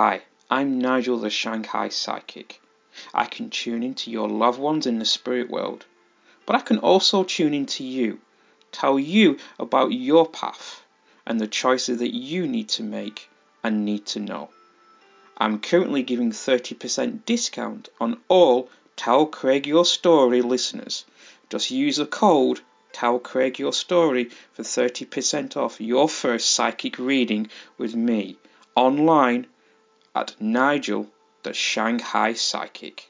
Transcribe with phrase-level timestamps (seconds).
[0.00, 2.60] Hi, I'm Nigel the Shanghai Psychic.
[3.12, 5.86] I can tune into your loved ones in the spirit world,
[6.46, 8.20] but I can also tune into you,
[8.70, 10.84] tell you about your path
[11.26, 13.28] and the choices that you need to make
[13.64, 14.50] and need to know.
[15.36, 21.06] I'm currently giving 30% discount on all Tell Craig Your Story listeners.
[21.50, 22.60] Just use the code
[22.92, 28.36] Tell Craig Your Story for 30% off your first psychic reading with me
[28.76, 29.48] online
[30.18, 31.06] at Nigel
[31.44, 33.07] the Shanghai Psychic.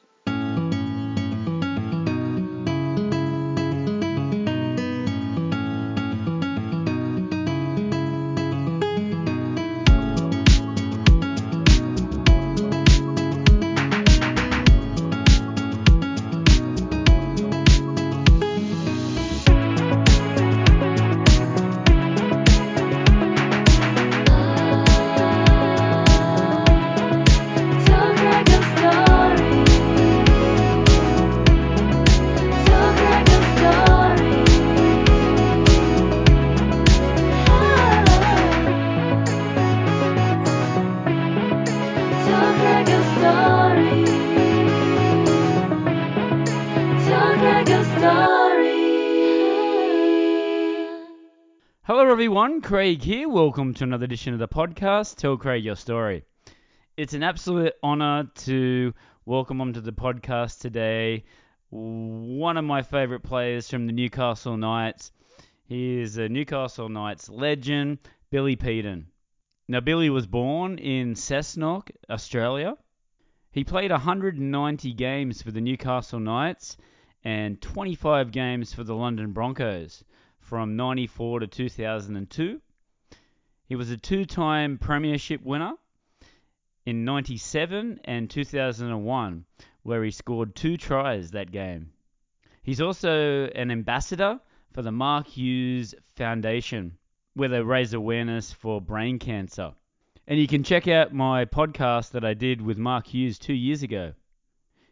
[52.69, 53.27] Craig here.
[53.27, 56.23] Welcome to another edition of the podcast, Tell Craig Your Story.
[56.97, 58.93] It's an absolute honour to
[59.25, 61.23] welcome onto the podcast today
[61.71, 65.11] one of my favourite players from the Newcastle Knights.
[65.63, 67.97] He is a Newcastle Knights legend,
[68.29, 69.07] Billy Peden.
[69.67, 72.77] Now, Billy was born in Cessnock, Australia.
[73.49, 76.77] He played 190 games for the Newcastle Knights
[77.23, 80.03] and 25 games for the London Broncos
[80.49, 82.59] from 94 to 2002.
[83.67, 85.73] He was a two time Premiership winner
[86.87, 89.45] in 97 and 2001,
[89.83, 91.91] where he scored two tries that game.
[92.63, 94.39] He's also an ambassador
[94.73, 96.97] for the Mark Hughes Foundation,
[97.35, 99.73] where they raise awareness for brain cancer.
[100.25, 103.83] And you can check out my podcast that I did with Mark Hughes two years
[103.83, 104.13] ago.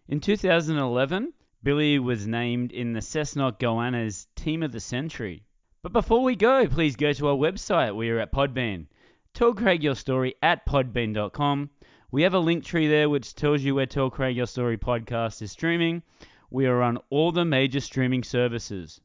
[0.08, 5.47] In 2011, Billy was named in the Cessnock Goannas Team of the Century.
[5.88, 7.96] But before we go, please go to our website.
[7.96, 8.88] We are at Podbean.
[9.34, 11.70] Tell Craig your story at podbean.com.
[12.12, 15.42] We have a link tree there which tells you where Tell Craig Your Story podcast
[15.42, 16.04] is streaming.
[16.52, 19.00] We are on all the major streaming services.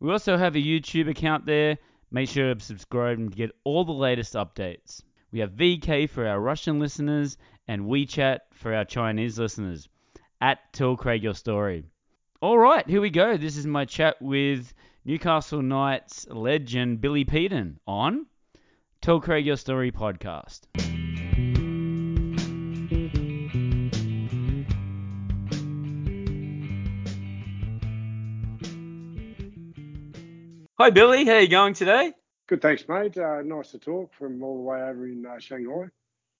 [0.00, 1.78] We also have a YouTube account there.
[2.10, 5.04] Make sure to subscribe and get all the latest updates.
[5.30, 9.88] We have VK for our Russian listeners and WeChat for our Chinese listeners.
[10.40, 11.84] At Tell Craig Your Story.
[12.42, 13.36] All right, here we go.
[13.36, 14.74] This is my chat with
[15.06, 18.24] Newcastle Knights legend Billy Peden on
[19.02, 20.60] Tell Craig Your Story podcast.
[30.78, 32.14] Hi Billy, how are you going today?
[32.46, 33.18] Good, thanks, mate.
[33.18, 35.88] Uh, nice to talk from all the way over in uh, Shanghai.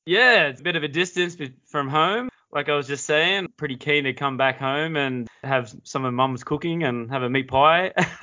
[0.06, 1.36] Yeah, it's a bit of a distance
[1.66, 5.74] from home like I was just saying, pretty keen to come back home and have
[5.82, 7.92] some of mum's cooking and have a meat pie.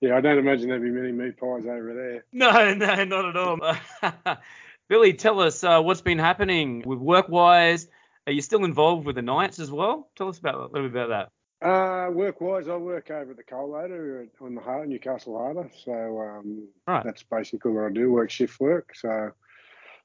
[0.00, 2.24] yeah, I don't imagine there'd be many meat pies over there.
[2.32, 4.38] No, no, not at all.
[4.88, 7.86] Billy, tell us uh, what's been happening with work-wise.
[8.26, 10.08] Are you still involved with the Knights as well?
[10.16, 11.66] Tell us about a little bit about that.
[11.66, 15.70] Uh, work-wise, I work over at the coal loader on the Harbour, Newcastle Harbour.
[15.84, 17.04] So um, right.
[17.04, 18.94] that's basically what I do, work shift work.
[18.94, 19.32] So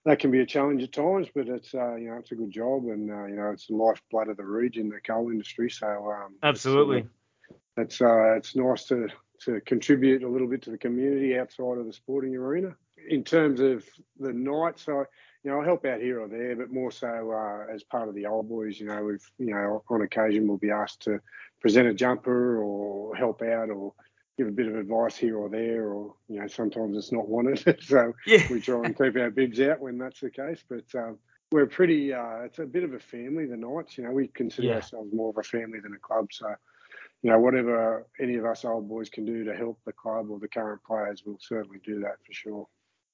[0.06, 2.52] that can be a challenge at times, but it's uh, you know it's a good
[2.52, 5.70] job, and uh, you know it's the lifeblood of the region, the coal industry.
[5.70, 7.06] So um, absolutely,
[7.78, 9.08] it's uh, it's nice to
[9.42, 12.76] to contribute a little bit to the community outside of the sporting arena.
[13.10, 13.86] In terms of
[14.20, 15.04] the Knights, I
[15.44, 18.16] you know I help out here or there, but more so uh, as part of
[18.16, 18.80] the old boys.
[18.80, 21.20] You know we've you know on occasion we'll be asked to
[21.62, 23.94] present a jumper or help out or
[24.38, 27.78] give a bit of advice here or there, or you know sometimes it's not wanted.
[27.84, 28.44] so yeah.
[28.50, 30.64] we try and keep our bibs out when that's the case.
[30.68, 31.18] But um,
[31.52, 32.14] we're pretty.
[32.14, 33.46] Uh, it's a bit of a family.
[33.46, 34.76] The Knights, you know, we consider yeah.
[34.76, 36.28] ourselves more of a family than a club.
[36.32, 36.48] So
[37.24, 40.40] you know, whatever any of us old boys can do to help the club or
[40.40, 42.68] the current players, we'll certainly do that for sure.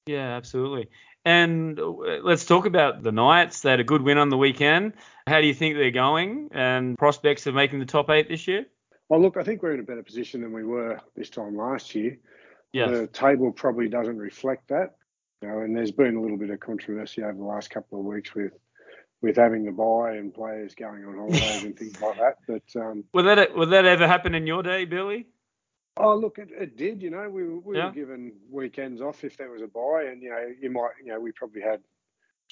[0.06, 0.88] Yeah, absolutely.
[1.24, 1.92] And uh,
[2.22, 3.60] let's talk about the Knights.
[3.60, 4.94] They had a good win on the weekend.
[5.26, 8.66] How do you think they're going and prospects of making the top eight this year?
[9.10, 11.96] Well, look, I think we're in a better position than we were this time last
[11.96, 12.16] year.
[12.72, 12.90] Yes.
[12.90, 14.94] The table probably doesn't reflect that.
[15.42, 18.06] You know, and there's been a little bit of controversy over the last couple of
[18.06, 18.52] weeks with
[19.20, 22.36] with having the bye and players going on holidays and things like that.
[22.46, 25.26] But um, would that would that ever happen in your day, Billy?
[25.96, 27.02] Oh, look, it, it did.
[27.02, 27.86] You know, we we yeah.
[27.86, 31.12] were given weekends off if there was a bye, and you know, you might, you
[31.12, 31.80] know, we probably had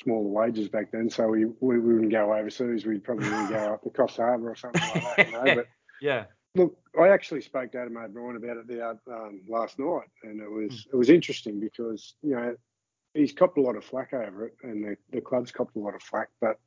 [0.03, 2.85] smaller wages back then, so we, we wouldn't go overseas.
[2.85, 5.27] We'd probably go up the Coffs Harbour or something like that.
[5.27, 5.55] You know?
[5.55, 5.67] But
[6.01, 6.25] yeah.
[6.55, 10.51] Look, I actually spoke to Adam O'Brien about it the, um, last night, and it
[10.51, 10.87] was mm.
[10.93, 12.57] it was interesting because you know
[13.15, 15.95] he's copped a lot of flack over it, and the, the club's copped a lot
[15.95, 16.29] of flack.
[16.41, 16.59] But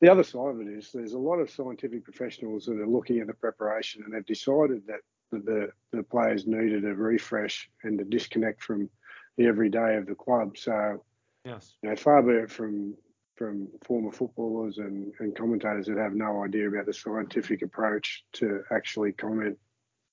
[0.00, 3.18] the other side of it is there's a lot of scientific professionals that are looking
[3.18, 5.00] at the preparation, and they've decided that
[5.32, 8.88] the the players needed a refresh and a disconnect from
[9.36, 10.56] the everyday of the club.
[10.56, 11.04] So,
[11.44, 12.94] yes, you know, far be it from
[13.38, 18.62] from former footballers and, and commentators that have no idea about the scientific approach to
[18.72, 19.56] actually comment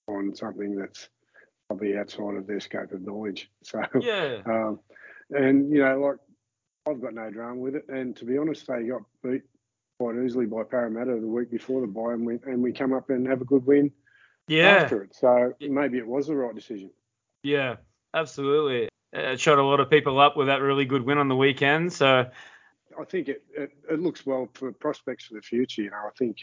[0.08, 1.10] on something that's
[1.68, 3.50] probably outside of their scope of knowledge.
[3.64, 4.42] So, yeah.
[4.46, 4.80] Um,
[5.32, 6.18] and, you know, like,
[6.88, 7.86] I've got no drama with it.
[7.90, 9.42] And to be honest, they got beat
[10.00, 13.10] quite easily by Parramatta the week before the bye, and we, and we come up
[13.10, 13.92] and have a good win
[14.48, 14.82] yeah.
[14.84, 15.16] after it.
[15.16, 16.92] So maybe it was the right decision.
[17.42, 17.78] Yeah,
[18.14, 18.90] absolutely.
[19.14, 21.92] It shot a lot of people up with that really good win on the weekend.
[21.92, 22.26] So
[23.00, 25.84] I think it, it, it, looks well for prospects for the future.
[25.84, 26.38] You know, I think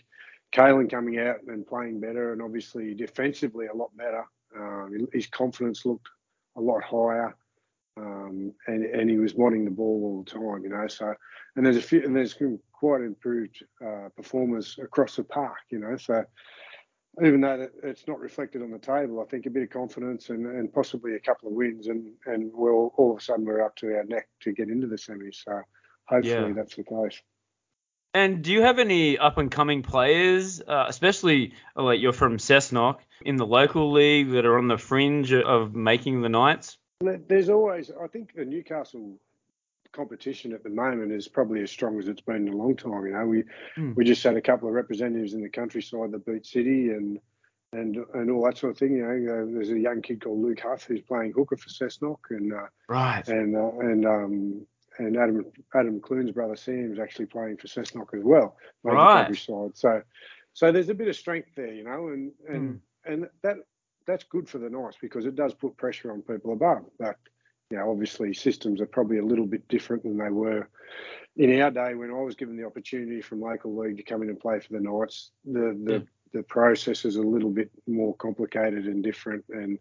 [0.52, 4.24] Kalyn coming out and playing better, and obviously defensively a lot better.
[4.56, 6.08] Um, his confidence looked
[6.56, 7.34] a lot higher,
[7.96, 10.64] um, and and he was wanting the ball all the time.
[10.64, 11.14] You know, so
[11.56, 12.36] and there's a few and there's
[12.72, 15.58] quite improved uh, performers across the park.
[15.70, 16.24] You know, so
[17.24, 20.46] even though it's not reflected on the table, I think a bit of confidence and,
[20.46, 23.76] and possibly a couple of wins, and and we'll all of a sudden we're up
[23.76, 25.44] to our neck to get into the semis.
[25.44, 25.62] So
[26.06, 26.52] hopefully yeah.
[26.54, 27.20] that's the case.
[28.14, 32.98] And do you have any up and coming players, uh, especially like you're from Cessnock,
[33.24, 36.76] in the local league that are on the fringe of making the Knights?
[37.00, 39.18] There's always, I think the Newcastle
[39.92, 43.06] competition at the moment is probably as strong as it's been in a long time.
[43.06, 43.44] You know, we
[43.76, 43.94] mm.
[43.94, 47.18] we just had a couple of representatives in the countryside that beat City and
[47.72, 48.96] and and all that sort of thing.
[48.96, 52.18] You know, uh, there's a young kid called Luke Huth who's playing hooker for Cessnock,
[52.30, 54.66] and uh, right, and uh, and um,
[54.98, 55.44] and Adam
[55.74, 59.24] Adam Clune's brother Sam's actually playing for Cessnock as well, right.
[59.24, 59.76] countryside.
[59.76, 60.02] So
[60.54, 62.80] so there's a bit of strength there, you know, and and mm.
[63.06, 63.56] and that
[64.06, 66.84] that's good for the Knights because it does put pressure on people above.
[66.98, 67.16] But
[67.70, 70.68] you know, obviously systems are probably a little bit different than they were
[71.36, 74.28] in our day when I was given the opportunity from local league to come in
[74.28, 75.30] and play for the Knights.
[75.44, 76.06] The the mm.
[76.32, 79.78] the process is a little bit more complicated and different and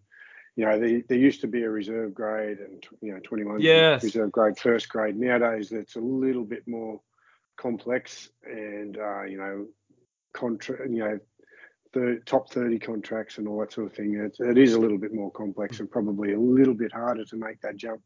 [0.56, 4.04] you know, there, there used to be a reserve grade and, you know, 21 yes.
[4.04, 5.18] reserve grade first grade.
[5.18, 7.00] Nowadays, it's a little bit more
[7.58, 9.68] complex and, uh, you know,
[10.34, 11.20] contra- you know,
[11.94, 14.16] the top 30 contracts and all that sort of thing.
[14.16, 17.36] It's, it is a little bit more complex and probably a little bit harder to
[17.36, 18.02] make that jump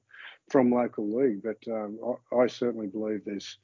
[0.49, 1.43] from local league.
[1.43, 1.99] But um,
[2.31, 3.57] I, I, certainly believe there's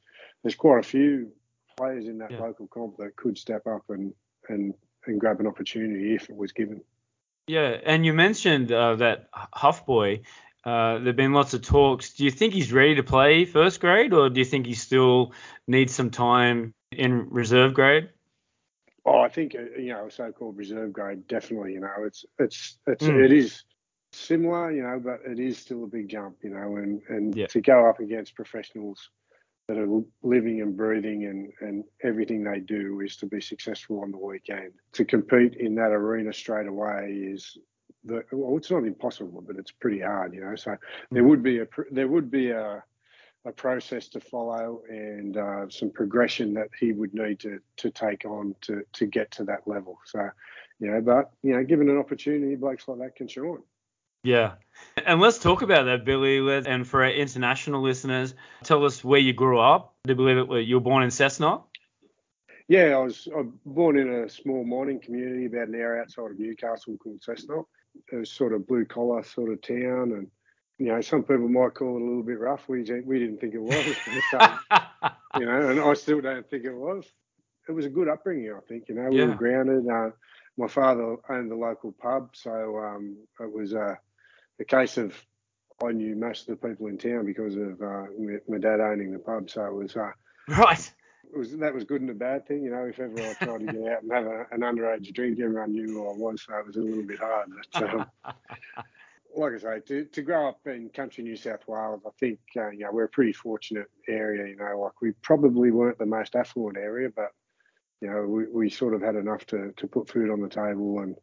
[0.43, 1.31] there's quite a few
[1.77, 2.41] players in that yeah.
[2.41, 4.13] local comp that could step up and,
[4.49, 4.73] and,
[5.05, 6.81] and grab an opportunity if it was given.
[7.51, 10.21] Yeah, and you mentioned uh, that Huff boy.
[10.63, 12.13] Uh, there've been lots of talks.
[12.13, 15.33] Do you think he's ready to play first grade, or do you think he still
[15.67, 18.07] needs some time in reserve grade?
[19.05, 21.73] Oh, I think uh, you know, so-called reserve grade, definitely.
[21.73, 23.21] You know, it's it's it's mm.
[23.21, 23.65] it is
[24.13, 27.47] similar, you know, but it is still a big jump, you know, and and yeah.
[27.47, 29.09] to go up against professionals
[29.71, 34.11] that are living and breathing and, and everything they do is to be successful on
[34.11, 34.73] the weekend.
[34.93, 37.57] To compete in that arena straight away is
[38.03, 40.55] the well, it's not impossible, but it's pretty hard, you know.
[40.55, 40.75] So
[41.11, 42.83] there would be a there would be a
[43.45, 48.25] a process to follow and uh, some progression that he would need to to take
[48.25, 49.99] on to to get to that level.
[50.05, 50.29] So,
[50.79, 53.63] you know, but you know, given an opportunity, blokes like that can shine.
[54.23, 54.53] Yeah.
[55.05, 56.37] And let's talk about that, Billy.
[56.65, 59.93] And for our international listeners, tell us where you grew up.
[60.07, 61.63] I believe it you were born in Cessnock.
[62.67, 66.31] Yeah, I was, I was born in a small mining community about an hour outside
[66.31, 67.65] of Newcastle called Cessnock.
[68.11, 70.27] It was sort of blue collar sort of town, and
[70.77, 72.69] you know some people might call it a little bit rough.
[72.69, 73.85] We we didn't think it was,
[75.37, 77.05] you know, and I still don't think it was.
[77.67, 78.87] It was a good upbringing, I think.
[78.87, 79.25] You know, we yeah.
[79.25, 79.89] were grounded.
[79.89, 80.11] Uh,
[80.57, 83.95] my father owned the local pub, so um, it was a uh,
[84.61, 85.13] a case of
[85.83, 88.05] I knew most of the people in town because of uh,
[88.47, 89.49] my, dad owning the pub.
[89.49, 90.11] So it was uh,
[90.47, 90.93] right.
[91.33, 92.83] It was that was good and a bad thing, you know.
[92.83, 95.87] If ever I tried to get out and have a, an underage drink, everyone knew
[95.87, 97.49] who I was, so it was a little bit hard.
[97.73, 98.05] But um,
[99.35, 102.69] like I say, to, to grow up in country New South Wales, I think uh,
[102.71, 104.47] you know we're a pretty fortunate area.
[104.49, 107.31] You know, like we probably weren't the most affluent area, but
[108.01, 110.99] you know we, we sort of had enough to, to put food on the table
[110.99, 111.15] and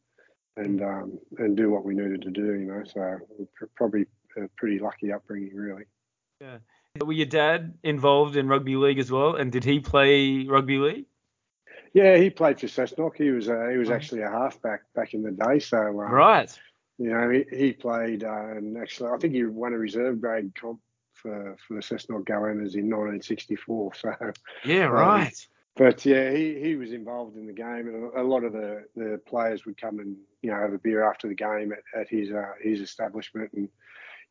[0.58, 2.54] and um, and do what we needed to do.
[2.54, 3.18] You know, so
[3.76, 5.84] probably a pretty lucky upbringing, really.
[6.40, 6.58] Yeah.
[7.00, 11.06] Were your dad involved in rugby league as well, and did he play rugby league?
[11.94, 13.16] Yeah, he played for Cessnock.
[13.16, 15.58] He was uh, he was actually a halfback back in the day.
[15.58, 16.58] So um, right,
[16.98, 20.52] you know, he, he played uh, and actually I think he won a reserve grade
[20.54, 20.80] comp
[21.12, 23.94] for, for the Cessnock Goannas in 1964.
[23.94, 24.14] So
[24.64, 25.48] Yeah, um, right.
[25.78, 29.20] But yeah, he, he was involved in the game, and a, lot of the, the
[29.26, 32.32] players would come and you know have a beer after the game at, at his
[32.32, 33.68] uh, his establishment, and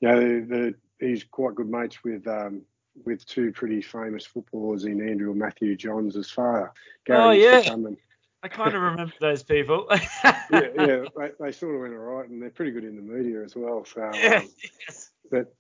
[0.02, 2.64] you know the, the, he's quite good mates with um,
[3.06, 6.74] with two pretty famous footballers in Andrew and Matthew Johns' father.
[7.06, 7.72] Gary Oh, yeah.
[7.72, 7.98] and
[8.44, 9.88] I kind of remember those people.
[9.92, 10.66] yeah, yeah,
[11.18, 13.56] they, they sort of went all right, and they're pretty good in the media as
[13.56, 13.86] well.
[13.86, 14.50] So, Yeah, um,
[14.88, 15.12] yes.
[15.30, 15.54] But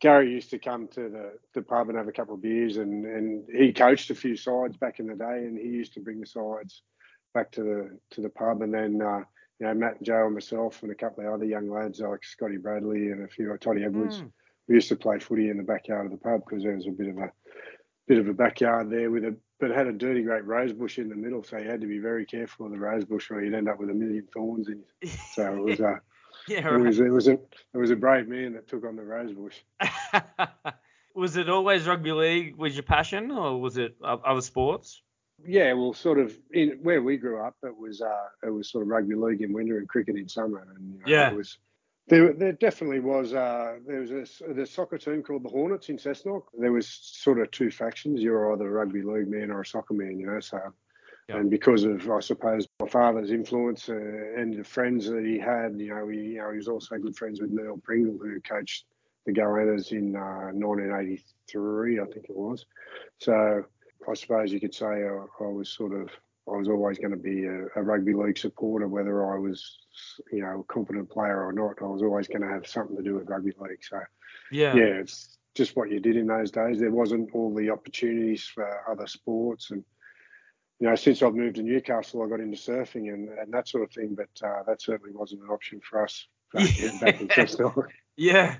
[0.00, 3.06] Gary used to come to the, the pub and have a couple of beers, and,
[3.06, 6.20] and he coached a few sides back in the day, and he used to bring
[6.20, 6.82] the sides
[7.34, 9.20] back to the to the pub, and then uh,
[9.60, 12.24] you know Matt and Joe and myself and a couple of other young lads like
[12.24, 14.22] Scotty Bradley and a few like Toddy Edwards.
[14.22, 14.32] Mm.
[14.68, 16.90] We used to play footy in the backyard of the pub because there was a
[16.90, 17.32] bit of a
[18.08, 20.98] bit of a backyard there with a but it had a dirty great rose bush
[20.98, 23.40] in the middle, so you had to be very careful of the rose bush, or
[23.40, 25.08] you'd end up with a million thorns in you.
[25.34, 25.98] So it was uh,
[26.48, 29.02] yeah, it was it was a it was a brave man that took on the
[29.02, 29.56] rosebush.
[31.14, 35.02] was it always rugby league was your passion, or was it other sports?
[35.44, 38.82] Yeah, well, sort of in where we grew up, it was uh, it was sort
[38.82, 41.30] of rugby league in winter and cricket in summer, and you know, Yeah.
[41.30, 41.58] it was
[42.08, 42.32] there.
[42.32, 43.34] There definitely was.
[43.34, 46.42] Uh, there was a, the soccer team called the Hornets in Cessnock.
[46.58, 48.22] There was sort of two factions.
[48.22, 50.40] You were either a rugby league man or a soccer man, you know.
[50.40, 50.60] So,
[51.28, 51.36] Yeah.
[51.36, 55.78] and because of I suppose my father's influence uh, and the friends that he had,
[55.78, 58.86] you know, he you know he was also good friends with Neil Pringle, who coached
[59.24, 62.66] the Goannas in uh, 1983, I think it was.
[63.18, 63.64] So
[64.08, 66.08] I suppose you could say I, I was sort of
[66.48, 69.78] I was always going to be a, a rugby league supporter, whether I was
[70.32, 71.80] you know a competent player or not.
[71.80, 73.84] I was always going to have something to do with rugby league.
[73.88, 74.00] So
[74.50, 74.74] Yeah.
[74.74, 76.80] yeah, it's just what you did in those days.
[76.80, 79.84] There wasn't all the opportunities for other sports, and
[80.82, 83.84] you know, since I've moved to Newcastle, I got into surfing and, and that sort
[83.84, 84.16] of thing.
[84.16, 86.68] But uh, that certainly wasn't an option for us back,
[87.00, 87.86] back in Yeah.
[88.16, 88.56] Yeah.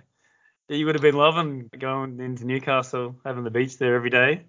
[0.69, 4.45] You would have been loving going into Newcastle, having the beach there every day.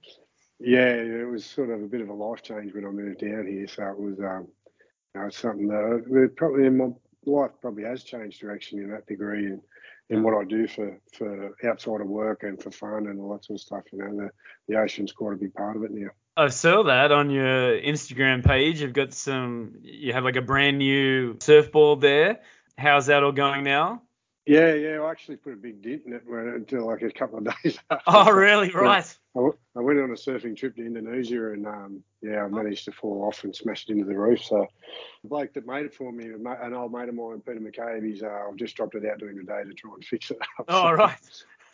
[0.59, 3.47] Yeah, it was sort of a bit of a life change when I moved down
[3.47, 3.67] here.
[3.67, 4.47] So it was, um,
[5.15, 6.89] you know, it's something that that probably in my
[7.25, 9.61] life probably has changed direction in that degree, and
[10.11, 13.45] in what I do for for outside of work and for fun and all that
[13.45, 13.83] sort of stuff.
[13.91, 14.29] You know, the
[14.67, 16.11] the ocean's quite a big part of it now.
[16.35, 18.81] I saw that on your Instagram page.
[18.81, 22.41] You've got some, you have like a brand new surfboard there.
[22.77, 24.01] How's that all going now?
[24.45, 27.45] Yeah, yeah, I actually put a big dent in it until like a couple of
[27.63, 28.03] days after.
[28.07, 28.71] Oh, really?
[28.71, 29.17] Right.
[29.35, 33.23] I, went on a surfing trip to Indonesia and um, yeah, I managed to fall
[33.23, 34.43] off and smashed into the roof.
[34.43, 34.67] So
[35.21, 38.23] the bloke that made it for me, an old mate of mine, Peter McCabe, he's
[38.23, 40.65] uh, I've just dropped it out during the day to try and fix it up.
[40.67, 40.83] Oh,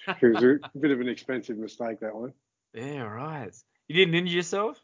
[0.05, 0.21] So right.
[0.21, 2.33] it was a bit of an expensive mistake that one.
[2.73, 3.55] Yeah, right.
[3.89, 4.81] You didn't injure yourself?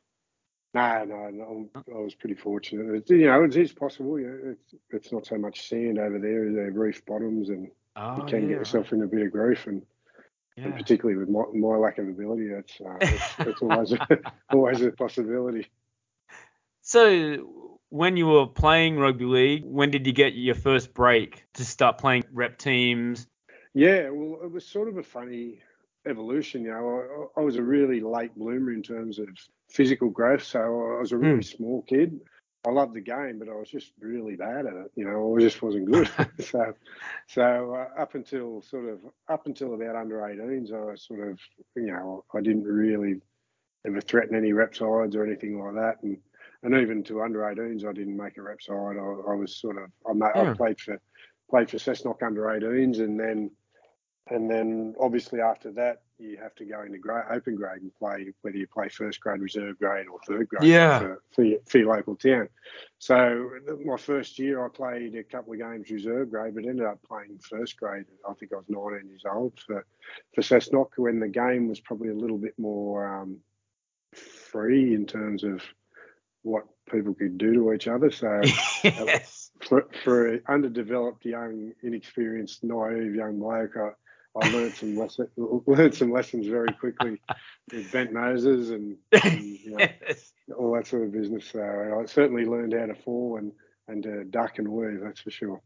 [0.74, 2.93] No, no, no I was pretty fortunate.
[2.93, 4.19] It's, you know, it is possible.
[4.19, 6.51] You know, it's it's not so much sand over there.
[6.51, 9.31] There are reef bottoms, and Oh, you can yeah, get yourself in a bit of
[9.31, 9.67] grief.
[9.67, 9.81] And,
[10.57, 10.65] right.
[10.65, 14.00] and particularly with my, my lack of ability, it's uh, it's, it's always a,
[14.51, 15.67] always a possibility.
[16.81, 21.63] So, when you were playing rugby league, when did you get your first break to
[21.63, 23.27] start playing rep teams?
[23.74, 25.62] Yeah, well, it was sort of a funny
[26.07, 26.63] evolution.
[26.63, 29.27] You know, I, I was a really late bloomer in terms of
[29.69, 30.43] physical growth.
[30.43, 32.19] So I was a really small kid.
[32.65, 34.91] I loved the game, but I was just really bad at it.
[34.95, 36.09] You know, I just wasn't good.
[36.39, 36.74] so,
[37.27, 41.39] so uh, up until sort of up until about under 18s, I sort of,
[41.75, 43.21] you know, I didn't really
[43.85, 46.03] ever threaten any rep sides or anything like that.
[46.03, 46.17] And
[46.63, 48.97] and even to under 18s, I didn't make a rep side.
[48.97, 50.51] I, I was sort of I, ma- Yeah.
[50.51, 51.00] I played for
[51.50, 53.51] played for Cessnock under 18s, and then
[54.27, 58.32] and then obviously after that, you have to go into grade, open grade and play
[58.41, 61.00] whether you play first grade, reserve grade, or third grade Yeah.
[61.00, 62.48] for, for, your, for your local town.
[63.00, 63.50] So
[63.84, 67.38] my first year, I played a couple of games reserve grade, but ended up playing
[67.39, 68.05] first grade.
[68.27, 69.86] I think I was 19 years old for
[70.34, 73.38] for Cessnock when the game was probably a little bit more um,
[74.13, 75.62] free in terms of
[76.44, 78.12] what people could do to each other.
[78.12, 78.39] So
[78.84, 79.51] yes.
[79.67, 83.89] for, for an underdeveloped, young, inexperienced, naive young bloke, I,
[84.42, 85.27] I learned some lesson,
[85.65, 87.22] learned some lessons very quickly
[87.72, 89.88] with bent noses and, and you know,
[90.58, 91.46] all that sort of business.
[91.51, 93.51] So I certainly learned how to fall and
[93.88, 95.01] and to duck and weave.
[95.01, 95.62] That's for sure.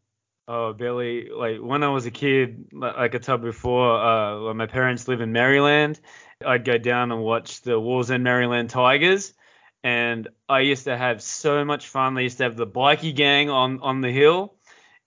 [0.48, 4.66] Oh, Billy, like when I was a kid, like I told before, uh, when my
[4.66, 6.00] parents live in Maryland,
[6.44, 9.34] I'd go down and watch the Wallsend Maryland Tigers.
[9.84, 12.16] And I used to have so much fun.
[12.16, 14.56] They used to have the bikie gang on, on the hill.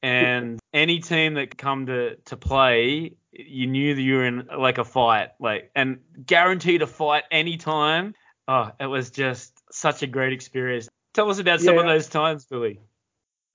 [0.03, 4.79] And any team that come to, to play, you knew that you were in like
[4.79, 8.15] a fight, like and guaranteed a fight anytime.
[8.49, 10.89] Oh, it was just such a great experience.
[11.15, 12.81] Tell us about some of those times, Billy.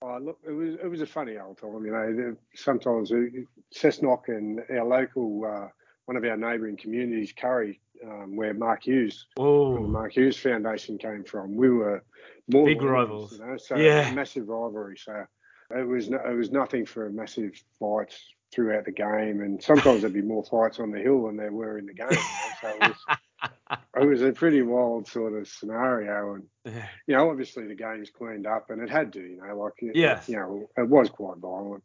[0.01, 1.85] Oh, look, it was it was a funny old time.
[1.85, 3.25] You know, sometimes uh,
[3.75, 5.67] Cessnock and our local uh,
[6.05, 10.37] one of our neighbouring communities, Kurri, um, where Mark Hughes from the Oh, Mark Hughes
[10.37, 11.55] Foundation came from.
[11.55, 12.03] We were
[12.47, 13.33] more Big rivals.
[13.33, 14.13] you know, so Yeah.
[14.13, 14.97] massive rivalry.
[14.97, 15.25] So
[15.71, 18.17] it was no, it was nothing for massive fights
[18.53, 21.77] throughout the game, and sometimes there'd be more fights on the hill than there were
[21.77, 22.07] in the game.
[22.61, 23.17] So it was,
[24.01, 26.87] it was a pretty wild sort of scenario, and yeah.
[27.07, 29.95] you know, obviously the game's cleaned up, and it had to, you know, like it,
[29.95, 30.29] Yes.
[30.29, 31.83] you know, it was quite violent.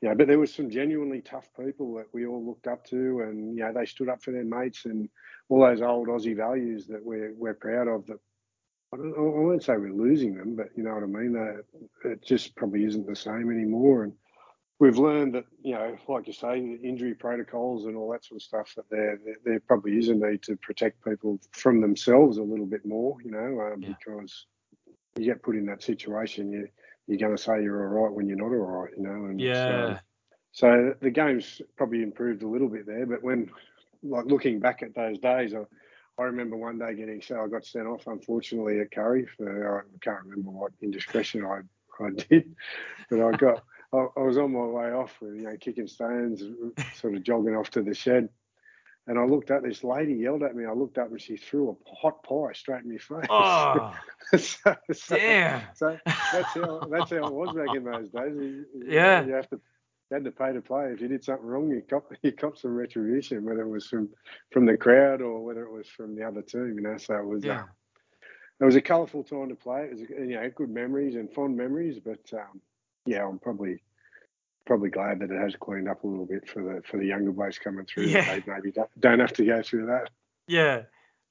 [0.00, 3.56] Yeah, but there was some genuinely tough people that we all looked up to, and
[3.56, 5.10] you know, they stood up for their mates and
[5.50, 8.06] all those old Aussie values that we're we're proud of.
[8.06, 8.18] That
[8.92, 11.32] I don't, I won't say we're losing them, but you know what I mean.
[11.32, 11.64] That
[12.04, 14.12] it just probably isn't the same anymore, and
[14.80, 18.42] we've learned that you know, like you say, injury protocols and all that sort of
[18.42, 18.72] stuff.
[18.76, 22.84] That there there, probably is a need to protect people from themselves a little bit
[22.84, 23.90] more, you know, um, Yeah.
[23.90, 24.46] because
[25.16, 26.68] you get put in that situation, you
[27.06, 29.26] you're going to say you're all right when you're not all right, you know.
[29.26, 29.98] And um, Yeah.
[30.52, 33.50] so the game's probably improved a little bit there, but when,
[34.02, 35.64] like, looking back at those days, I,
[36.20, 39.98] I remember one day getting so I got sent off, unfortunately, at Kurri for I
[40.04, 41.60] can't remember what indiscretion I,
[42.04, 42.54] I did,
[43.08, 46.42] but I got I, I was on my way off with you know kicking stones,
[46.94, 48.28] sort of jogging off to the shed,
[49.06, 50.66] and I looked at this lady yelled at me.
[50.66, 53.26] I looked up and she threw a hot pie straight in my face.
[53.30, 53.96] Oh,
[54.38, 55.62] so, so- damn.
[55.74, 58.34] so that's how that's how it was back in those days.
[58.36, 59.24] You, Yeah.
[59.24, 59.60] you have to
[60.10, 60.86] had to pay to play.
[60.92, 64.08] If you did something wrong, you cop you cop some retribution, whether it was from
[64.50, 66.74] from the crowd or whether it was from the other team.
[66.76, 67.60] You know, so it was Yeah.
[67.60, 67.64] uh,
[68.60, 69.84] it was a colourful time to play.
[69.84, 72.60] It was you know good memories and fond memories, but um,
[73.06, 73.82] yeah, I'm probably
[74.66, 77.32] probably glad that it has cleaned up a little bit for the for the younger
[77.32, 78.04] boys coming through.
[78.04, 78.24] Yeah.
[78.24, 80.10] They maybe don't, have to go through that.
[80.46, 80.82] Yeah.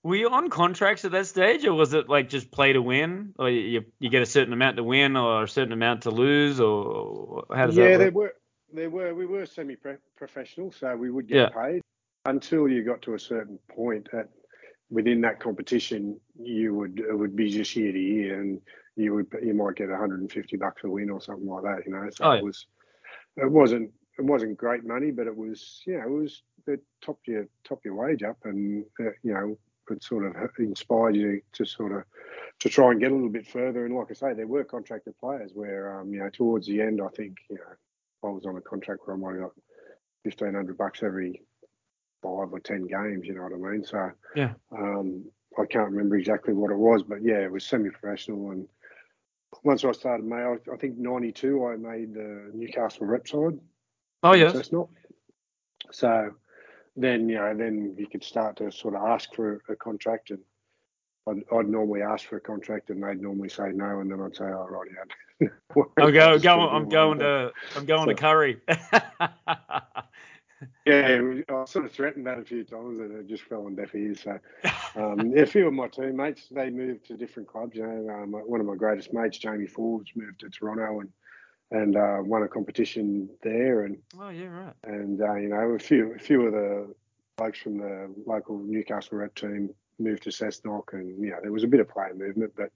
[0.02, 3.34] Were you on contracts at that stage, or was it like just play to win,
[3.38, 6.62] or you you get a certain amount to win, or a certain amount to lose,
[6.62, 8.14] or how does yeah, that there work?
[8.14, 8.34] were
[8.74, 11.82] there were we were semi-professional, so we would get paid
[12.26, 14.30] until you got to a certain point at
[14.90, 16.20] within that competition.
[16.40, 18.62] You would it would be just year to year, and
[18.96, 21.86] you would you might get 150 bucks a win or something like that.
[21.86, 22.40] You know, so Oh, yeah.
[22.40, 22.66] it was
[23.38, 27.28] it wasn't it wasn't great money, but it was you know it was it topped
[27.28, 29.58] your top your wage up, and uh, you know
[29.90, 32.04] it sort of inspired you to sort of
[32.60, 33.86] to try and get a little bit further.
[33.86, 37.02] And like I say, there were contracted players where, um, you know, towards the end,
[37.02, 37.74] I think, you know,
[38.24, 39.54] I was on a contract where I might have got
[40.24, 41.42] fifteen hundred bucks every
[42.22, 43.26] five or ten games.
[43.26, 43.84] You know what I mean?
[43.84, 44.54] So Yeah.
[44.72, 45.26] um,
[45.58, 48.52] I can't remember exactly what it was, but yeah, it was semi-professional.
[48.52, 48.68] And
[49.64, 53.60] once I started, May, I, I think '92, I made the Newcastle rep side.
[54.24, 54.54] Oh yes.
[54.54, 54.90] Cessnock.
[55.92, 56.32] So
[56.96, 60.40] then, you know, then you could start to sort of ask for a contract, and
[61.28, 64.36] I'd, I'd normally ask for a contract, and they'd normally say no, and then I'd
[64.36, 64.88] say, "Oh, right,
[65.42, 65.48] yeah."
[65.98, 66.40] I'm going.
[66.42, 67.52] Go, I'm going to.
[67.76, 68.60] I'm going to Kurri.
[70.86, 73.96] Yeah, I sort of threatened that a few times, and it just fell on deaf
[73.96, 74.22] ears.
[74.24, 74.40] So,
[74.96, 77.76] um, a few of my teammates they moved to different clubs.
[77.76, 81.10] You know, um, one of my greatest mates, Jamie Forbes, moved to Toronto and
[81.72, 84.74] and uh, won a competition there, and oh yeah, right.
[84.84, 86.94] and uh, you know a few a few of the
[87.38, 91.64] blokes from the local Newcastle rep team moved to Cessnock, and you know there was
[91.64, 92.72] a bit of player movement, but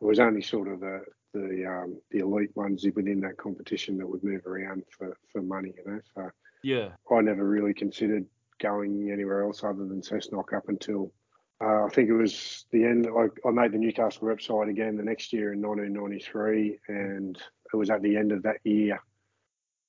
[0.00, 4.08] it was only sort of the the um, the elite ones within that competition that
[4.08, 6.00] would move around for, for money, you know.
[6.14, 6.30] So
[6.62, 6.88] Yeah.
[7.10, 8.26] I never really considered
[8.58, 11.12] going anywhere else other than Cessnock up until
[11.60, 13.06] uh, I think it was the end.
[13.06, 17.36] I, I made the Newcastle website again the next year in 1993, and
[17.72, 19.00] it was at the end of that year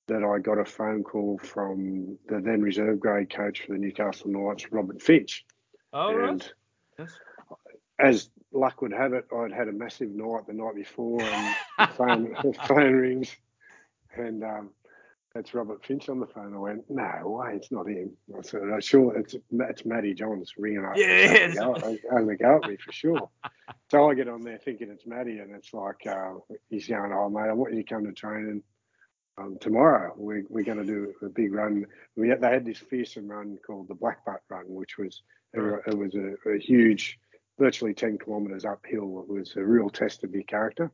[0.08, 4.32] that I got a phone call from the then reserve grade coach for the Newcastle
[4.32, 5.01] Knights, Robert
[5.97, 6.29] All right.
[6.29, 6.53] and
[6.99, 7.10] Yes.
[7.99, 11.88] as luck would have it, I'd had a massive night the night before, and the
[11.97, 13.36] phone, the phone rings,
[14.15, 14.69] and um,
[15.36, 16.53] it's Robert Finch on the phone.
[16.53, 18.12] I went, no way, it's not him.
[18.36, 20.97] I said, oh, sure, it's it's Matty Johns ringing up.
[20.97, 21.55] Yes.
[22.12, 23.29] having a go at me for sure.
[23.91, 26.36] So I get on there thinking it's Matty, and it's like uh,
[26.69, 28.63] he's going, oh mate, I want you to come to training.
[29.39, 31.86] Um, tomorrow we, we're going to do a big run.
[32.15, 35.21] We had, they had this fearsome run called the Blackbutt Run, which was
[35.54, 37.19] it was a, a huge,
[37.60, 39.26] virtually 10 kilometres uphill.
[39.28, 40.91] It was a real test of your character.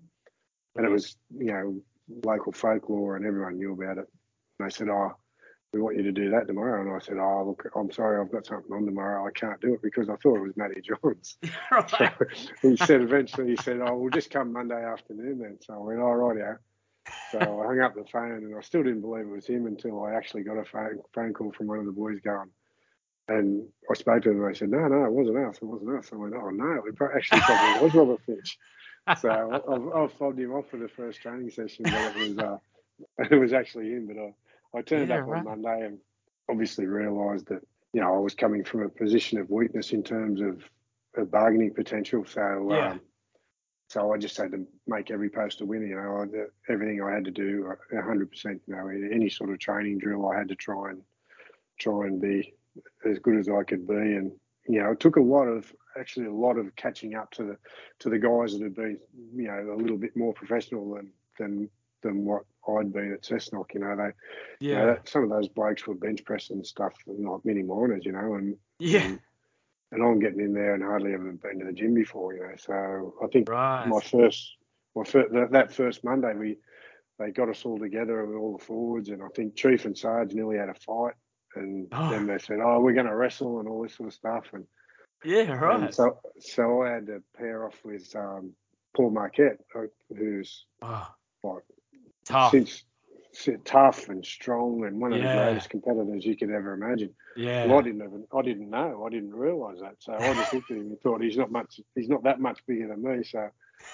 [0.75, 1.81] And it was, you know,
[2.25, 4.07] local folklore and everyone knew about it.
[4.59, 5.15] And they said, oh,
[5.71, 6.81] we want you to do that tomorrow.
[6.81, 9.25] And I said, oh, look, I'm sorry, I've got something on tomorrow.
[9.27, 11.37] I can't do it because I thought it was Matty Johns.
[11.89, 12.13] So right.
[12.61, 15.57] he said eventually, he said, oh, we'll just come Monday afternoon then.
[15.61, 16.53] So I went, all right, yeah.
[17.31, 20.03] So I hung up the phone and I still didn't believe it was him until
[20.03, 22.49] I actually got a phone, phone call from one of the boys going,
[23.27, 25.57] and I spoke to them and they said, no, no, it wasn't us.
[25.57, 26.09] It wasn't us.
[26.13, 28.57] I went, oh, no, it actually probably was Robert Finch.
[29.21, 32.37] So I- I've, I've fobbed him off for the first training session, but it was,
[32.37, 32.57] uh,
[33.31, 34.07] it was actually him.
[34.07, 35.37] But I, I turned Yeah, up right.
[35.39, 35.97] on Monday and
[36.49, 37.61] obviously realised that
[37.93, 40.61] you know, I was coming from a position of weakness in terms of,
[41.15, 42.25] of bargaining potential.
[42.25, 42.91] So, Yeah.
[42.91, 43.01] um,
[43.93, 45.87] so I just had to make every post a win.
[45.87, 48.59] You know, I, everything I had to do, uh, hundred percent.
[48.65, 51.01] You know, any sort of training drill, I had to try and
[51.79, 52.55] try and be
[53.05, 53.93] as good as I could be.
[53.93, 54.31] And
[54.67, 57.57] you know, it took a lot of actually a lot of catching up to the
[57.99, 58.97] to the guys that had been,
[59.35, 61.69] you know, a little bit more professional than than
[62.01, 63.75] than what I'd been at Cessnock.
[63.75, 64.11] You know, they
[64.65, 64.79] you Yeah.
[64.79, 68.33] know, that, some of those blokes were bench pressing stuff, like mini minors, you know,
[68.33, 69.05] and yeah.
[69.05, 69.19] and,
[69.93, 72.55] and I'm getting in there and hardly ever been to the gym before, you know.
[72.57, 73.87] So I think Right.
[73.87, 74.55] my first,
[74.95, 76.57] my first, that, that first Monday, we
[77.19, 80.33] they got us all together with all the forwards, and I think Chief and Sarge
[80.33, 81.13] nearly had a fight,
[81.55, 82.09] and Oh.
[82.09, 84.65] then they said, "Oh, we're going to wrestle and all this sort of stuff," and,
[85.23, 85.53] yeah.
[85.53, 85.83] Right.
[85.83, 88.53] and so so I had to pair off with um,
[88.95, 89.57] Paul Marquet,
[90.09, 91.07] who's oh,
[91.43, 91.63] like
[92.25, 92.51] tough.
[92.51, 92.83] since si-
[93.65, 95.25] tough and strong and one of Yeah.
[95.31, 97.13] the greatest competitors you could ever imagine.
[97.35, 97.67] yeah.
[97.67, 99.95] Well, I didn't even, I didn't know, I didn't realise that.
[99.99, 102.65] So I just looked at him and thought he's not much, he's not that much
[102.67, 103.23] bigger than me.
[103.23, 103.49] So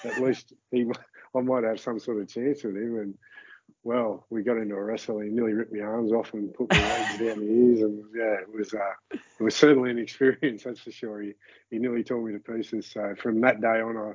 [0.06, 0.86] at least he,
[1.36, 2.98] I might have some sort of chance with him.
[2.98, 3.14] And
[3.84, 5.20] well, we got into a wrestle.
[5.20, 7.80] He nearly ripped my arms off and put my legs down the ears.
[7.82, 10.64] And yeah, it was, uh, it was certainly an experience.
[10.66, 11.22] That's for sure.
[11.22, 11.34] He,
[11.70, 12.90] he nearly tore me to pieces.
[12.92, 14.12] So from that day on, I,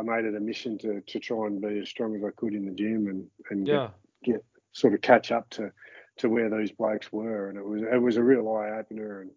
[0.00, 2.54] I made it a mission to, to try and be as strong as I could
[2.54, 3.88] in the gym and, and Yeah.
[4.24, 5.70] Get sort of catch up to
[6.18, 9.30] to where those blokes were, and it was it was a real eye opener and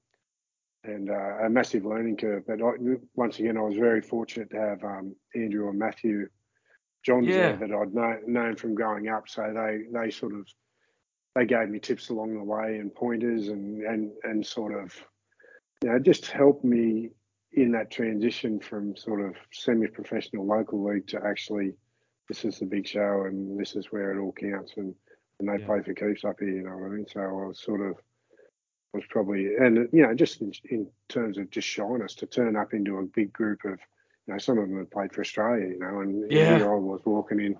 [0.83, 2.43] and uh, a massive learning curve.
[2.47, 2.71] But I,
[3.15, 6.27] once again, I was very fortunate to have um, Andrew and Matthew
[7.03, 7.55] Johns Yeah.
[7.55, 9.29] there that I'd know, known from growing up.
[9.29, 10.47] So they they sort of
[11.35, 14.93] they gave me tips along the way and pointers and and and sort of
[15.83, 17.09] you know just helped me
[17.53, 21.73] in that transition from sort of semi-professional local league to actually
[22.31, 24.95] this is the big show and this is where it all counts and
[25.39, 25.65] and they Yeah.
[25.65, 27.07] play for keeps up here, you know what I mean?
[27.07, 27.97] So I was sort of
[28.93, 32.73] was probably and you know just in, in terms of just shyness to turn up
[32.73, 33.79] into a big group of
[34.27, 36.57] you know some of them had played for Australia, you know, and Yeah.
[36.57, 37.57] here I was walking in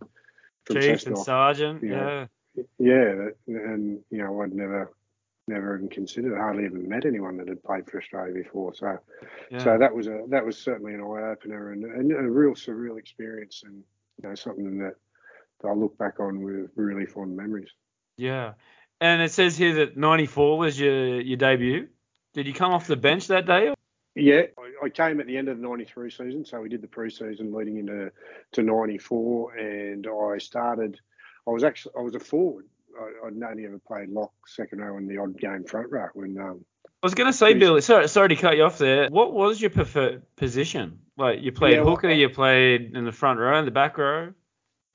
[0.66, 1.18] from Chief and.
[1.18, 1.84] Sergeant.
[1.84, 2.28] Yeah.
[2.56, 2.64] Yeah.
[2.78, 4.94] Yeah, and you know I'd never
[5.48, 8.74] never even considered, hardly even met anyone that had played for Australia before.
[8.74, 9.00] So
[9.50, 9.64] Yeah.
[9.66, 12.98] so that was a that was certainly an eye opener and, and a real surreal
[13.00, 13.84] experience and
[14.22, 14.96] you know something that,
[15.62, 17.70] that I look back on with really fond memories.
[18.18, 18.54] yeah.
[19.00, 21.88] And it says here that 94 was your your debut.
[22.34, 23.70] Did you come off the bench that day?
[23.70, 23.76] or-
[24.16, 26.88] Yeah, I, I came at the end of the '93 season, so we did the
[26.88, 28.12] pre-season leading into
[28.52, 31.00] to '94, and I started.
[31.48, 32.66] I was actually I was a forward.
[32.96, 36.10] I, I'd only ever played lock, second row, and the odd game front row.
[36.14, 39.10] When um, I was going to say, Billy, sorry, sorry to cut you off there.
[39.10, 41.00] What was your preferred position?
[41.18, 43.98] Like, you played Yeah, hooker, I- you played in the front row, in the back
[43.98, 44.34] row?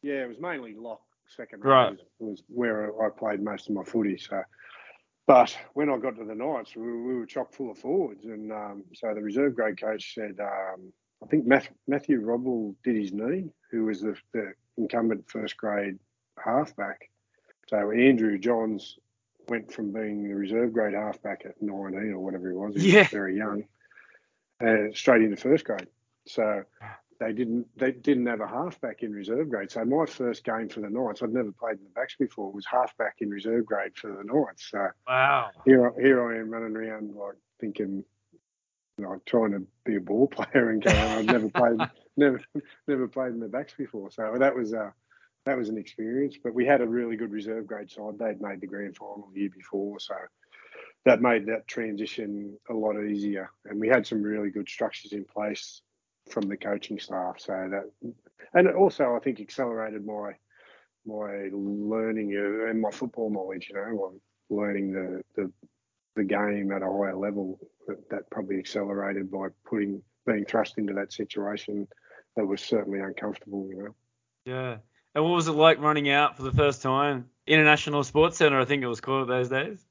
[0.02, 1.90] yeah, it was mainly lock, second row Right.
[1.90, 4.16] was, was where I played most of my footy.
[4.16, 4.42] So,
[5.26, 8.24] but when I got to the Knights, we, were- we were chock full of forwards,
[8.24, 12.96] and um, so the reserve grade coach said, um, I think Math, Matthew Rodwell did
[12.96, 15.98] his knee, who was the, the incumbent first grade
[16.42, 17.10] halfback.
[17.68, 18.98] So Andrew Johns
[19.48, 23.00] went from being the reserve grade halfback at 19 or whatever he was, he Yeah.
[23.00, 23.64] was very young,
[24.64, 25.88] uh, straight into first grade.
[26.26, 26.64] So
[27.18, 29.70] they didn't they didn't have a halfback in reserve grade.
[29.70, 32.66] So my first game for the Knights, I'd never played in the backs before, was
[32.66, 34.70] halfback in reserve grade for the Knights.
[34.70, 35.50] So Wow.
[35.64, 38.04] here I- here I am running around like thinking,
[38.98, 41.78] you know, trying to be a ball player and going, I've never played
[42.16, 42.40] never
[42.86, 44.10] never played in the backs before.
[44.10, 44.90] So that was uh
[45.44, 46.36] that was an experience.
[46.42, 48.18] But we had a really good reserve grade side.
[48.18, 50.14] They'd made the grand final the year before, so
[51.04, 53.50] that made that transition a lot easier.
[53.64, 55.82] And we had some really good structures in place
[56.28, 57.36] from the coaching staff.
[57.38, 58.12] So that
[58.54, 60.32] and also I think accelerated my
[61.06, 65.52] my learning and my football knowledge, you know, on learning the, the
[66.16, 70.94] the game at a higher level that, that probably accelerated by putting being thrust into
[70.94, 71.86] that situation
[72.36, 73.94] that was certainly uncomfortable, you know.
[74.44, 74.76] Yeah.
[75.14, 77.30] And what was it like running out for the first time?
[77.46, 79.84] International Sports Centre, I think it was called those days.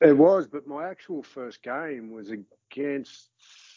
[0.00, 3.28] It was, but my actual first game was against